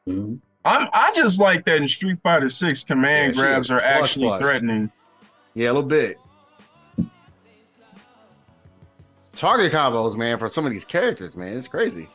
[0.07, 0.39] Mhm.
[0.65, 4.25] I'm I just like that in Street Fighter Six command Yeah, grabs are plus, actually
[4.27, 4.41] plus.
[4.41, 4.91] threatening.
[5.53, 6.17] Yeah, a little bit.
[9.35, 12.07] Target combos, man, for some of these characters, man, it's crazy.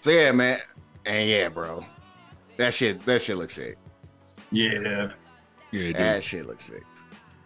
[0.00, 0.58] So yeah, man,
[1.04, 1.84] and yeah, bro,
[2.56, 3.76] that shit, that shit looks sick.
[4.50, 5.10] Yeah.
[5.72, 5.96] Yeah, dude.
[5.96, 6.82] That shit looks sick.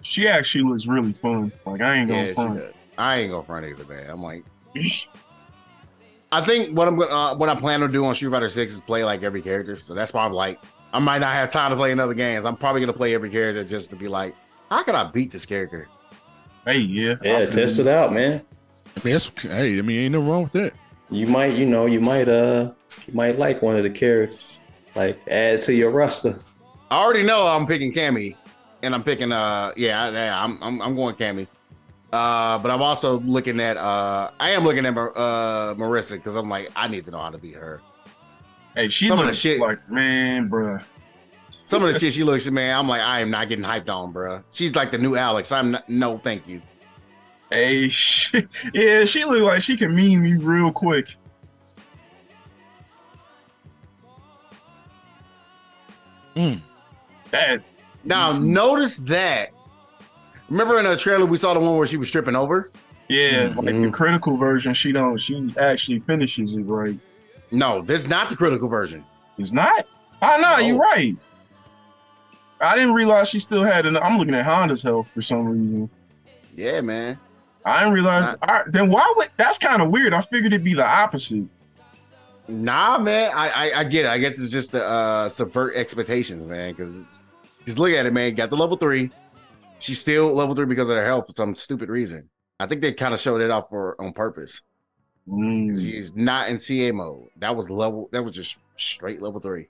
[0.03, 1.53] She actually looks really fun.
[1.67, 2.59] Like I ain't gonna Yeah, she front.
[2.59, 2.75] does.
[2.97, 4.09] I ain't gonna front either, man.
[4.09, 4.45] I'm like,
[6.33, 8.75] I think what I'm gonna, uh, what I plan to do on Street Fighter Six
[8.75, 9.77] is play like every character.
[9.77, 10.61] So that's why I'm like,
[10.93, 12.45] I might not have time to play another games.
[12.45, 14.35] I'm probably gonna play every character just to be like,
[14.71, 15.89] how can I beat this character?
[16.65, 17.17] Hey, yeah.
[17.23, 18.43] Yeah, test it out, man.
[18.97, 20.73] I mean, that's, hey, I mean, ain't nothing wrong with that.
[21.11, 22.73] You might, you know, you might, uh,
[23.07, 24.61] you might like one of the characters.
[24.95, 26.39] Like add to your roster.
[26.91, 28.37] I already know I'm picking Cammy,
[28.85, 31.49] and I'm picking uh yeah, yeah I'm I'm, I'm going Cammy.
[32.13, 36.37] Uh, but I'm also looking at uh I am looking at Mar- uh Marisa because
[36.37, 37.81] I'm like I need to know how to beat her.
[38.77, 40.81] Hey, she Some of the looks shit- like man, bruh.
[41.67, 43.89] Some of the shit she looks at, man, I'm like I am not getting hyped
[43.89, 44.43] on, bro.
[44.53, 45.51] She's like the new Alex.
[45.51, 46.61] I'm not, no, thank you.
[47.51, 51.17] Hey, she, yeah, she look like she can meme me real quick.
[56.37, 56.61] Mm.
[57.31, 57.63] That
[58.05, 59.51] Now notice that.
[60.49, 62.71] Remember in the trailer we saw the one where she was stripping over?
[63.09, 63.93] yeah, like the Mhm.
[63.93, 66.99] critical version, she don't she actually finishes it right.
[67.51, 69.05] No, this is not the critical version.
[69.39, 69.87] It's not.
[70.23, 70.59] I know No.
[70.59, 71.15] you're right.
[72.65, 73.97] I didn't realize she still had an.
[73.97, 75.91] I'm looking at Honda's health for some reason.
[76.55, 77.19] Yeah, man.
[77.65, 78.37] I didn't realize.
[78.43, 80.13] I, then why would that's kind of weird?
[80.13, 81.45] I figured it'd be the opposite.
[82.47, 83.33] Nah, man.
[83.35, 84.09] I, I I get it.
[84.09, 86.73] I guess it's just to uh subvert expectations, man.
[86.73, 87.21] Because
[87.65, 88.35] just look at it, man.
[88.35, 89.11] Got the level three.
[89.79, 92.29] She's still level three because of her health for some stupid reason.
[92.61, 94.63] I think they kind of showed it off for on purpose.
[95.27, 95.79] Mm.
[95.79, 97.29] She's not in CA mode.
[97.39, 98.09] That was level.
[98.13, 99.69] That was just straight level three.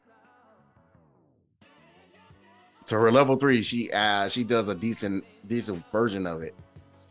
[2.87, 6.55] To her level three, she uh she does a decent decent version of it,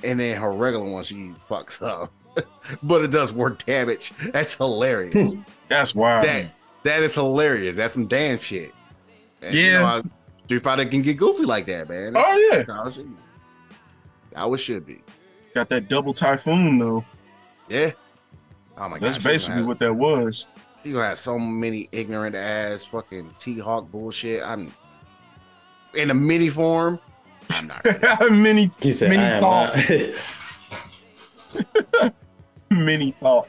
[0.03, 2.11] and then her regular one she fucks up,
[2.83, 4.11] but it does more damage.
[4.31, 5.35] That's hilarious.
[5.69, 6.25] That's wild.
[6.25, 6.51] that
[6.83, 7.77] that is hilarious.
[7.77, 8.71] That's some damn shit.
[9.41, 9.63] And, Yeah.
[9.63, 10.01] you know, I-
[10.45, 12.13] Street Fighter can get goofy like that, man.
[12.13, 12.57] That's- Oh, yeah.
[12.57, 13.21] that's how should be.
[14.35, 15.01] How it should be.
[15.55, 17.03] Got that double typhoon though.
[17.69, 17.91] Yeah.
[18.77, 19.11] Oh my god.
[19.13, 20.45] That's basically what that was.
[20.83, 24.43] You have so many ignorant ass fucking T Hawk bullshit.
[24.43, 24.71] I'm
[25.95, 26.99] in a mini form.
[27.49, 28.29] I'm not ready.
[28.31, 29.75] mini He said, Mini I thought.
[32.01, 32.13] not.
[32.71, 33.47] mini thought.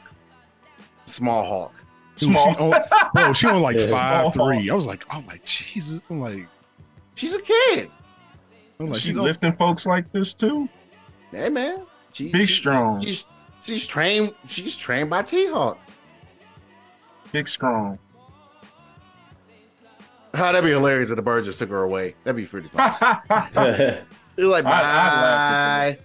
[1.05, 1.73] Small Hawk.
[2.15, 2.53] Dude, Small.
[2.53, 2.81] She on,
[3.13, 3.87] bro, she on like Yeah.
[3.87, 4.51] five Small.
[4.53, 4.69] three.
[4.69, 6.03] I was like, I'm like, Jesus.
[6.09, 6.47] I'm like,
[7.15, 7.89] She's a kid.
[8.79, 10.67] I'm like, she she's lifting folks like this too.
[11.31, 11.83] Hey man.
[12.11, 13.01] She, Big she- strong.
[13.01, 13.25] She's
[13.61, 14.33] she's trained.
[14.47, 15.77] She's trained by T Hawk.
[17.31, 17.97] Big strong.
[20.39, 22.15] Oh, that'd be hilarious if the bird just took her away.
[22.23, 22.93] That'd be pretty fun.
[24.37, 25.97] You're like, I- I'd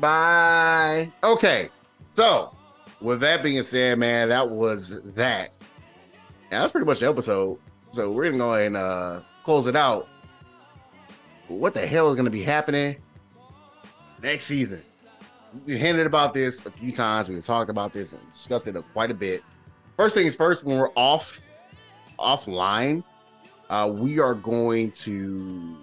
[0.00, 1.12] Bye.
[1.22, 1.68] Okay.
[2.08, 2.54] So,
[3.00, 5.52] with that being said, man, that was that.
[6.50, 7.58] And that's pretty much the episode.
[7.90, 10.08] So, we're going to go ahead and uh, close it out.
[11.48, 12.96] What the hell is going to be happening
[14.22, 14.82] next season?
[15.66, 17.28] We hinted about this a few times.
[17.28, 19.42] We've talked about this and discussed it quite a bit.
[19.96, 21.38] First things first, when we're off
[22.18, 23.04] offline,
[23.70, 25.76] uh, we are going to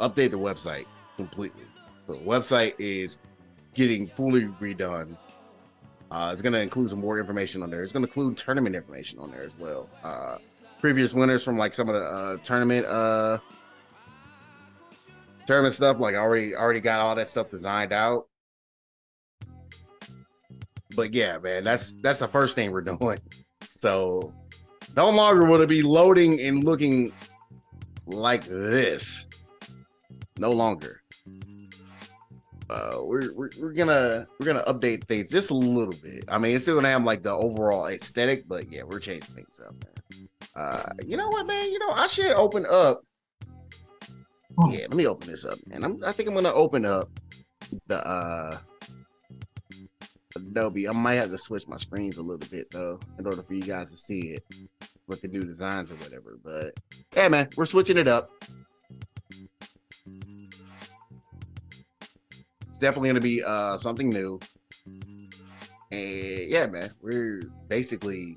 [0.00, 1.62] update the website completely.
[2.06, 3.20] The website is
[3.74, 5.16] getting fully redone.
[6.10, 7.82] Uh, it's going to include some more information on there.
[7.82, 9.88] It's going to include tournament information on there as well.
[10.04, 10.38] Uh,
[10.80, 13.38] previous winners from like some of the uh, tournament uh,
[15.46, 15.98] tournament stuff.
[15.98, 18.28] Like I already already got all that stuff designed out.
[20.94, 23.18] But yeah, man, that's that's the first thing we're doing.
[23.76, 24.32] So
[24.96, 27.12] no longer will it be loading and looking
[28.06, 29.26] like this.
[30.38, 31.02] No longer.
[32.68, 36.24] Uh, we're, we're we're gonna we're gonna update things just a little bit.
[36.28, 39.60] I mean, it's still gonna have like the overall aesthetic, but yeah, we're changing things
[39.64, 39.72] up.
[39.72, 40.28] Man.
[40.56, 41.70] Uh, you know what, man?
[41.70, 43.02] You know, I should open up
[44.68, 45.84] Yeah, let me open this up, man.
[45.84, 47.08] I'm, I think I'm gonna open up
[47.86, 48.58] the uh
[50.36, 50.88] Adobe.
[50.88, 53.62] I might have to switch my screens a little bit though, in order for you
[53.62, 54.44] guys to see it
[55.06, 56.38] with the new designs or whatever.
[56.42, 56.74] But
[57.14, 58.30] yeah, man, we're switching it up.
[62.68, 64.38] It's definitely gonna be uh something new.
[65.90, 68.36] And yeah, man, we're basically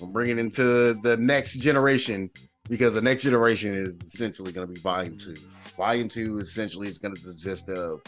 [0.00, 2.30] bringing into the next generation
[2.68, 5.36] because the next generation is essentially going to be volume two.
[5.76, 8.00] Volume two essentially is going to consist of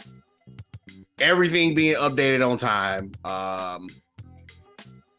[1.19, 3.11] everything being updated on time.
[3.25, 3.87] Um,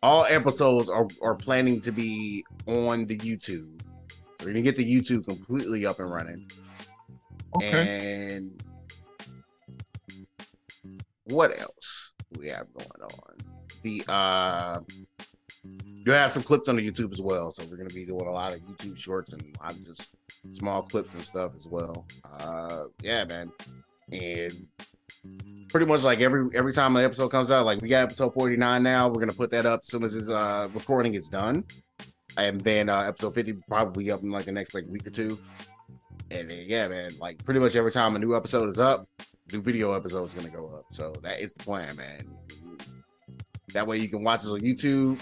[0.03, 3.81] all episodes are, are planning to be on the YouTube.
[4.41, 6.45] We're going to get the YouTube completely up and running.
[7.57, 8.35] Okay.
[8.35, 8.63] And
[11.25, 13.37] what else we have going on?
[13.83, 14.81] The uh
[16.05, 17.51] you have some clips on the YouTube as well.
[17.51, 20.15] So we're gonna be doing a lot of YouTube shorts and a lot of just
[20.51, 22.07] small clips and stuff as well.
[22.39, 23.53] Uh yeah, man.
[24.13, 24.67] And
[25.75, 28.81] pretty much like every every time an episode comes out, like we got episode 49
[28.81, 31.65] now, we're gonna put that up as soon as this uh recording is done.
[32.37, 35.37] And then uh episode 50 probably up in like the next like week or two.
[36.31, 39.09] And then yeah, man, like pretty much every time a new episode is up,
[39.53, 40.85] new video episode is gonna go up.
[40.93, 42.29] So that is the plan, man.
[43.73, 45.19] That way you can watch us on YouTube.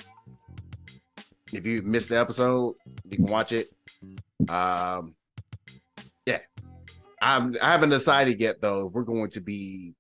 [1.51, 2.75] If you missed the episode,
[3.09, 3.69] you can watch it.
[4.51, 5.15] Um,
[7.23, 8.87] I'm, I haven't decided yet though.
[8.87, 9.95] We're going to be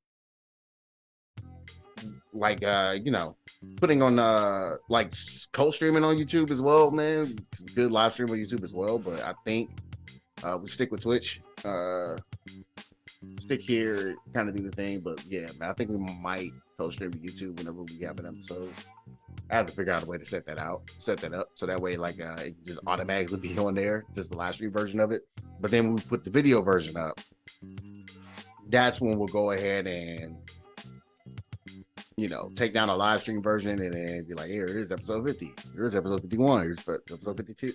[2.34, 3.36] like, uh, you know,
[3.76, 5.12] putting on uh like
[5.52, 7.38] co-streaming on YouTube as well, man.
[7.76, 8.98] Good live stream on YouTube as well.
[8.98, 9.70] But I think
[10.42, 11.40] uh, we stick with Twitch.
[11.64, 12.16] Uh,
[13.38, 15.00] stick here, kind of do the thing.
[15.00, 18.72] But yeah, man, I think we might co-stream YouTube whenever we have an episode.
[19.50, 21.66] I have to figure out a way to set that out, set that up, so
[21.66, 25.00] that way, like, uh, it just automatically be on there, just the live stream version
[25.00, 25.22] of it.
[25.60, 27.20] But then we put the video version up,
[28.68, 30.36] that's when we'll go ahead and,
[32.16, 35.26] you know, take down a live stream version and then be like, here, here's episode
[35.26, 37.72] 50, here's episode 51, here's episode 52.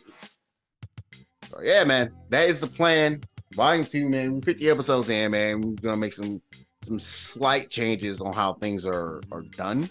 [1.47, 3.21] So yeah, man, that is the plan.
[3.53, 4.41] Volume two, man.
[4.41, 5.61] 50 episodes in, man.
[5.61, 6.41] We're gonna make some
[6.83, 9.89] some slight changes on how things are are done,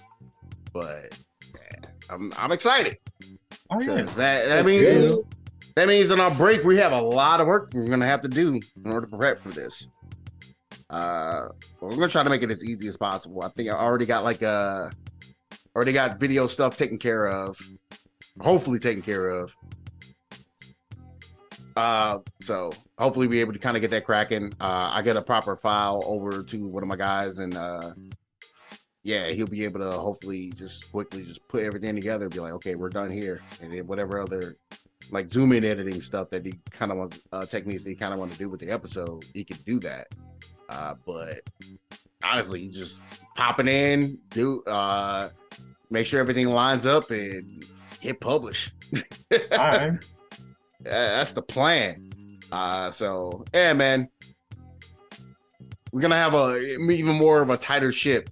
[0.73, 1.19] but
[2.11, 2.99] I'm I'm excited
[3.71, 4.03] Oh yeah.
[4.03, 5.25] that that That's means good.
[5.75, 8.29] that means in our break we have a lot of work we're gonna have to
[8.29, 9.89] do in order to prep for this.
[10.89, 11.47] Uh,
[11.81, 13.43] we're gonna try to make it as easy as possible.
[13.43, 14.89] I think I already got like uh
[15.75, 17.59] already got video stuff taken care of,
[18.41, 19.53] hopefully taken care of.
[21.77, 24.53] Uh, so hopefully be able to kind of get that cracking.
[24.61, 27.91] Uh, I get a proper file over to one of my guys, and uh,
[29.07, 32.25] yeah, he'll be able to hopefully just quickly just put everything together.
[32.25, 34.57] and Be like, okay, we're done here, and then whatever other
[35.13, 38.13] like zoom in editing stuff that he kind of wants uh, techniques that he kind
[38.13, 40.09] of want to do with the episode, he can do that.
[40.69, 41.43] Uh, but
[42.25, 43.01] honestly, just
[43.37, 45.29] popping in, do uh,
[45.89, 47.65] make sure everything lines up, and
[48.01, 48.73] hit publish.
[49.53, 50.05] All right.
[50.81, 52.11] That's the plan.
[52.51, 54.09] Uh, so yeah, man,
[55.93, 56.59] we're gonna have a
[56.91, 58.31] even more of a tighter ship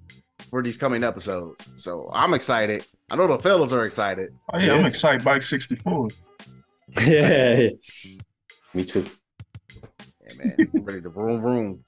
[0.54, 1.68] for these coming episodes.
[1.74, 2.86] So I'm excited.
[3.10, 4.32] I know the fellas are excited.
[4.52, 5.24] Oh yeah, I'm excited.
[5.24, 6.06] Bike 64.
[7.04, 7.70] yeah.
[8.72, 9.04] Me too.
[10.24, 11.84] Yeah, man, we're ready to vroom vroom.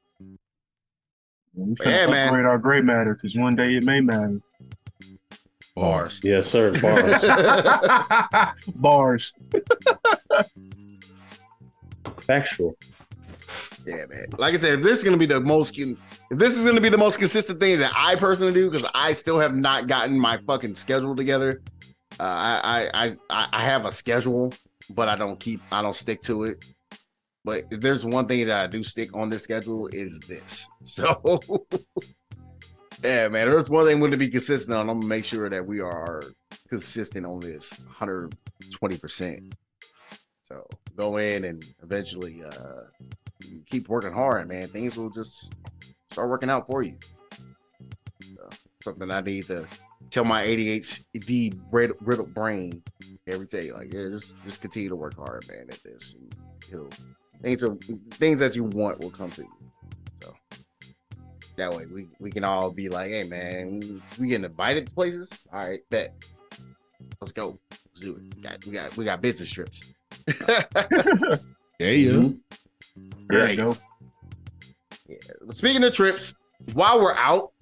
[1.54, 2.26] We finna Yeah, man.
[2.26, 4.40] upgrade our gray matter because one day it may matter.
[5.76, 6.20] Bars.
[6.24, 6.72] Yes, sir.
[6.80, 7.22] Bars.
[8.74, 9.32] Bars.
[12.18, 12.76] Factual.
[13.86, 14.26] Yeah, man.
[14.38, 15.78] Like I said, if this is gonna be the most,
[16.30, 19.12] if this is gonna be the most consistent thing that I personally do, because I
[19.12, 21.62] still have not gotten my fucking schedule together.
[22.18, 24.52] Uh, I, I, I, I have a schedule,
[24.90, 26.64] but I don't keep, I don't stick to it.
[27.44, 30.68] But if there's one thing that I do stick on this schedule is this.
[30.82, 31.40] So,
[33.02, 33.48] yeah, man.
[33.48, 34.88] There's one thing we're gonna be consistent on.
[34.88, 36.22] I'm gonna make sure that we are
[36.68, 39.54] consistent on this, 120 percent.
[40.42, 40.66] So
[40.96, 42.82] go in and eventually uh
[43.68, 44.68] keep working hard, man.
[44.68, 45.52] Things will just
[46.16, 46.96] start working out for you.
[48.22, 48.48] So,
[48.82, 49.66] something I need to
[50.08, 52.82] tell my ADHD brid- riddled brain
[53.26, 53.70] every day.
[53.70, 55.66] Like, yeah, just just continue to work hard, man.
[55.70, 56.34] At this, and
[56.70, 56.88] you'll,
[57.42, 57.74] things are,
[58.12, 59.52] things that you want will come to you.
[60.22, 60.34] So
[61.58, 65.46] that way, we we can all be like, hey, man, we getting invited to places.
[65.52, 66.14] All right, bet.
[67.20, 67.60] Let's go.
[67.70, 68.22] Let's do it.
[68.36, 69.82] We got we got we got business trips.
[71.78, 72.10] Yeah, yeah.
[72.12, 72.38] Mhm.
[73.28, 73.76] There you go.
[75.09, 75.16] Yeah.
[75.50, 76.36] Speaking of trips,
[76.72, 77.52] while we're out,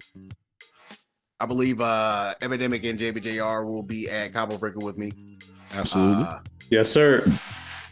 [1.39, 5.11] I believe uh Epidemic and JBJR will be at Combo Breaker with me.
[5.73, 6.23] Absolutely.
[6.23, 6.39] Uh,
[6.71, 7.21] Yes, sir.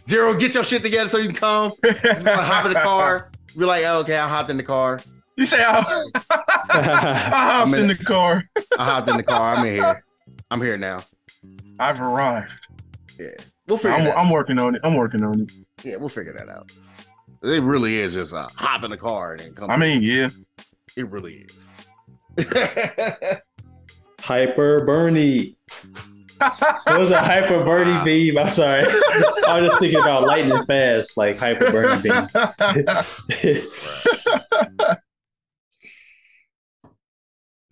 [0.09, 1.71] Zero, get your shit together so you can come.
[1.83, 3.29] You wanna hop in the car.
[3.55, 4.99] You're like, oh, okay, I hopped in the car.
[5.37, 5.79] You say I,
[6.69, 8.43] I hopped in the car.
[8.77, 9.55] I hopped in the car.
[9.55, 10.03] I'm in here.
[10.49, 11.03] I'm here now.
[11.79, 12.51] I've arrived.
[13.19, 13.27] Yeah,
[13.67, 14.17] we'll figure I'm, that.
[14.17, 14.81] I'm working on it.
[14.83, 15.51] I'm working on it.
[15.83, 16.71] Yeah, we'll figure that out.
[17.43, 19.69] It really is just a hop in the car and come.
[19.69, 20.29] I mean, yeah.
[20.95, 21.67] it really is.
[24.19, 25.57] Hyper Bernie.
[26.41, 28.37] It was a Hyper Bernie beam.
[28.37, 28.85] I'm sorry.
[29.45, 32.13] I was just thinking about lightning fast, like Hyper Bernie beam.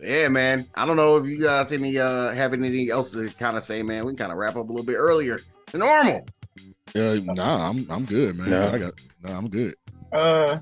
[0.00, 0.66] yeah, man.
[0.74, 3.82] I don't know if you guys any uh have anything else to kind of say,
[3.82, 4.04] man.
[4.04, 5.38] We can kind of wrap up a little bit earlier
[5.70, 6.26] than normal.
[6.94, 8.50] Uh, nah, I'm I'm good, man.
[8.50, 8.68] No.
[8.70, 9.74] I got nah, I'm good.
[10.12, 10.58] uh,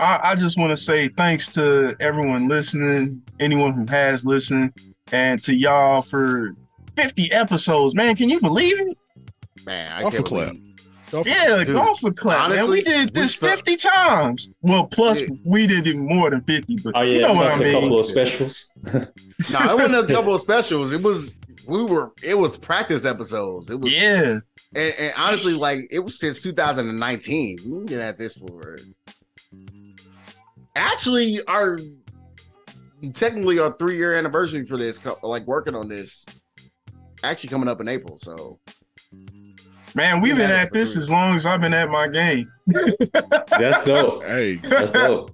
[0.00, 4.72] I, I just want to say thanks to everyone listening, anyone who has listened,
[5.12, 6.54] and to y'all for
[6.96, 7.94] 50 episodes.
[7.94, 8.96] Man, can you believe it?
[9.66, 10.60] Man, I Off can't a believe.
[11.10, 12.48] Don't- Yeah, Dude, golf for clap.
[12.48, 12.58] man.
[12.60, 14.48] honestly, We did we this felt- 50 times.
[14.62, 15.26] Well, plus Yeah.
[15.44, 17.72] we did it more than 50, but Oh yeah, you know what plus I a
[17.72, 17.80] mean.
[17.82, 18.72] couple of specials.
[19.52, 20.92] No, it wasn't a couple of specials.
[20.92, 21.36] It was
[21.68, 23.68] we were it was practice episodes.
[23.70, 24.38] It was Yeah,
[24.74, 27.58] and, and honestly, like it was since 2019.
[27.66, 28.78] We've been at this for
[30.76, 31.78] actually our
[33.14, 36.26] technically our three year anniversary for this, like working on this,
[37.22, 38.18] actually coming up in April.
[38.18, 38.58] So
[39.94, 41.02] man, we've been Yeah, at for this sure.
[41.02, 42.50] as long as I've been at my game.
[43.58, 44.24] That's dope.
[44.24, 45.32] Hey, That's dope.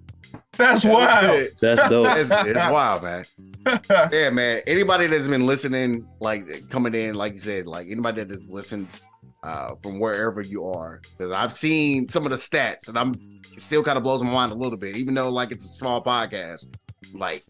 [0.53, 1.47] That's wild.
[1.61, 2.09] That's dope.
[2.17, 3.25] it's, it's wild, man.
[4.13, 4.63] Yeah, man.
[4.67, 8.89] Anybody that's been listening, like coming in, like you said, like anybody that has listened
[9.43, 13.19] uh, from wherever you are, because I've seen some of the stats, and I'm
[13.57, 16.03] still kind of blows my mind a little bit, even though like it's a small
[16.03, 16.69] podcast.
[17.15, 17.45] Like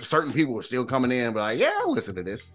[0.00, 2.50] certain people are still coming in, but like, yeah, I'll listen to this.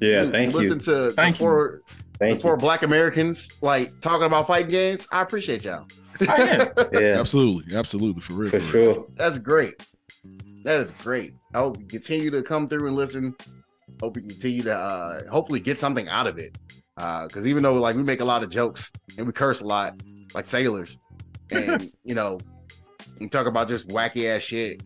[0.00, 0.58] Yeah, thank you.
[0.58, 1.48] Listen to Thank the you.
[1.50, 1.82] four,
[2.18, 2.58] Thank four you.
[2.58, 5.06] Black Americans like talking about fighting games.
[5.12, 5.86] I appreciate y'all.
[6.20, 6.70] Oh, yeah.
[6.92, 8.50] Yeah, absolutely, absolutely, for real.
[8.50, 8.94] for for real.
[8.94, 9.06] sure.
[9.14, 9.74] That's great.
[10.64, 11.34] That is great.
[11.52, 13.36] I hope you continue to come through and listen.
[14.00, 16.56] Hope you continue to uh hopefully get something out of it.
[16.96, 19.66] Uh because even though like we make a lot of jokes and we curse a
[19.66, 19.94] lot,
[20.34, 20.98] like sailors,
[21.50, 22.38] and you know,
[23.20, 24.80] we talk about just wacky ass shit.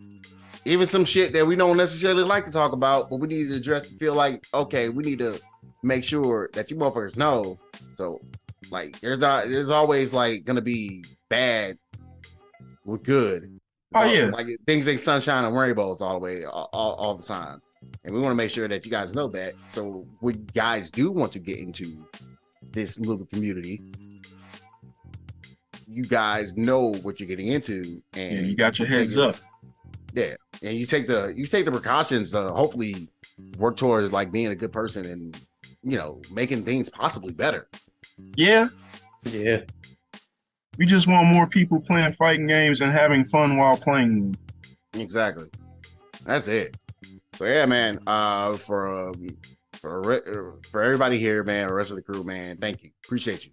[0.65, 3.55] Even some shit that we don't necessarily like to talk about, but we need to
[3.55, 5.41] address to feel like, okay, we need to
[5.83, 7.59] make sure that you motherfuckers know.
[7.97, 8.21] So
[8.71, 11.79] like there's not there's always like gonna be bad
[12.85, 13.61] with good.
[13.95, 14.27] Oh, all- yeah.
[14.27, 17.61] like things like sunshine and rainbows all the way, all, all, all the time.
[18.05, 19.53] And we want to make sure that you guys know that.
[19.73, 22.07] So when you guys do want to get into
[22.73, 23.83] this little community,
[25.87, 29.37] you guys know what you're getting into, and Yeah, you got your take heads up.
[30.15, 33.09] Yeah, and you take the you take the precautions to hopefully
[33.57, 35.41] work towards like being a good person and
[35.83, 37.69] you know making things possibly better.
[38.37, 38.69] Yeah,
[39.25, 39.61] Yeah,
[40.77, 44.33] we just want more people playing fighting games and having fun while playing.
[44.33, 45.01] them.
[45.01, 45.49] Exactly.
[46.25, 46.77] That's it.
[47.39, 48.01] So yeah, man.
[48.05, 49.29] Uh, for um,
[49.75, 52.91] for uh, for everybody here, man, the rest of the crew, man, thank you.
[53.05, 53.53] Appreciate you.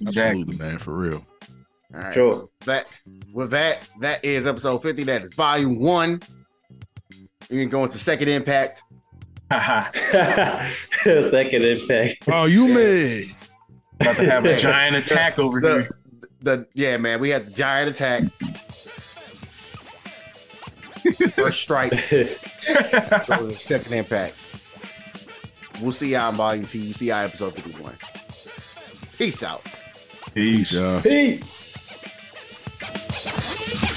[0.00, 0.40] Exactly.
[0.42, 1.24] Absolutely, man, for real.
[1.94, 2.12] All right.
[2.12, 2.48] sure.
[2.64, 2.92] That
[3.32, 5.04] with that, that is episode fifty.
[5.04, 6.20] That is volume one.
[7.48, 8.82] You can go into second impact.
[9.52, 9.88] Haha.
[11.22, 12.16] Second impact.
[12.26, 13.36] Oh, you mad?
[14.00, 15.98] About to have a giant attack over The, here.
[16.40, 17.20] the yeah, man.
[17.20, 18.24] We had the giant attack.
[21.12, 21.92] First strike.
[23.58, 24.34] Second impact.
[25.80, 26.78] We'll see y'all in volume two.
[26.78, 27.96] You see y'all episode 51.
[29.18, 29.62] Peace out.
[30.34, 30.78] Peace.
[31.02, 31.72] Peace.
[33.42, 33.95] Peace.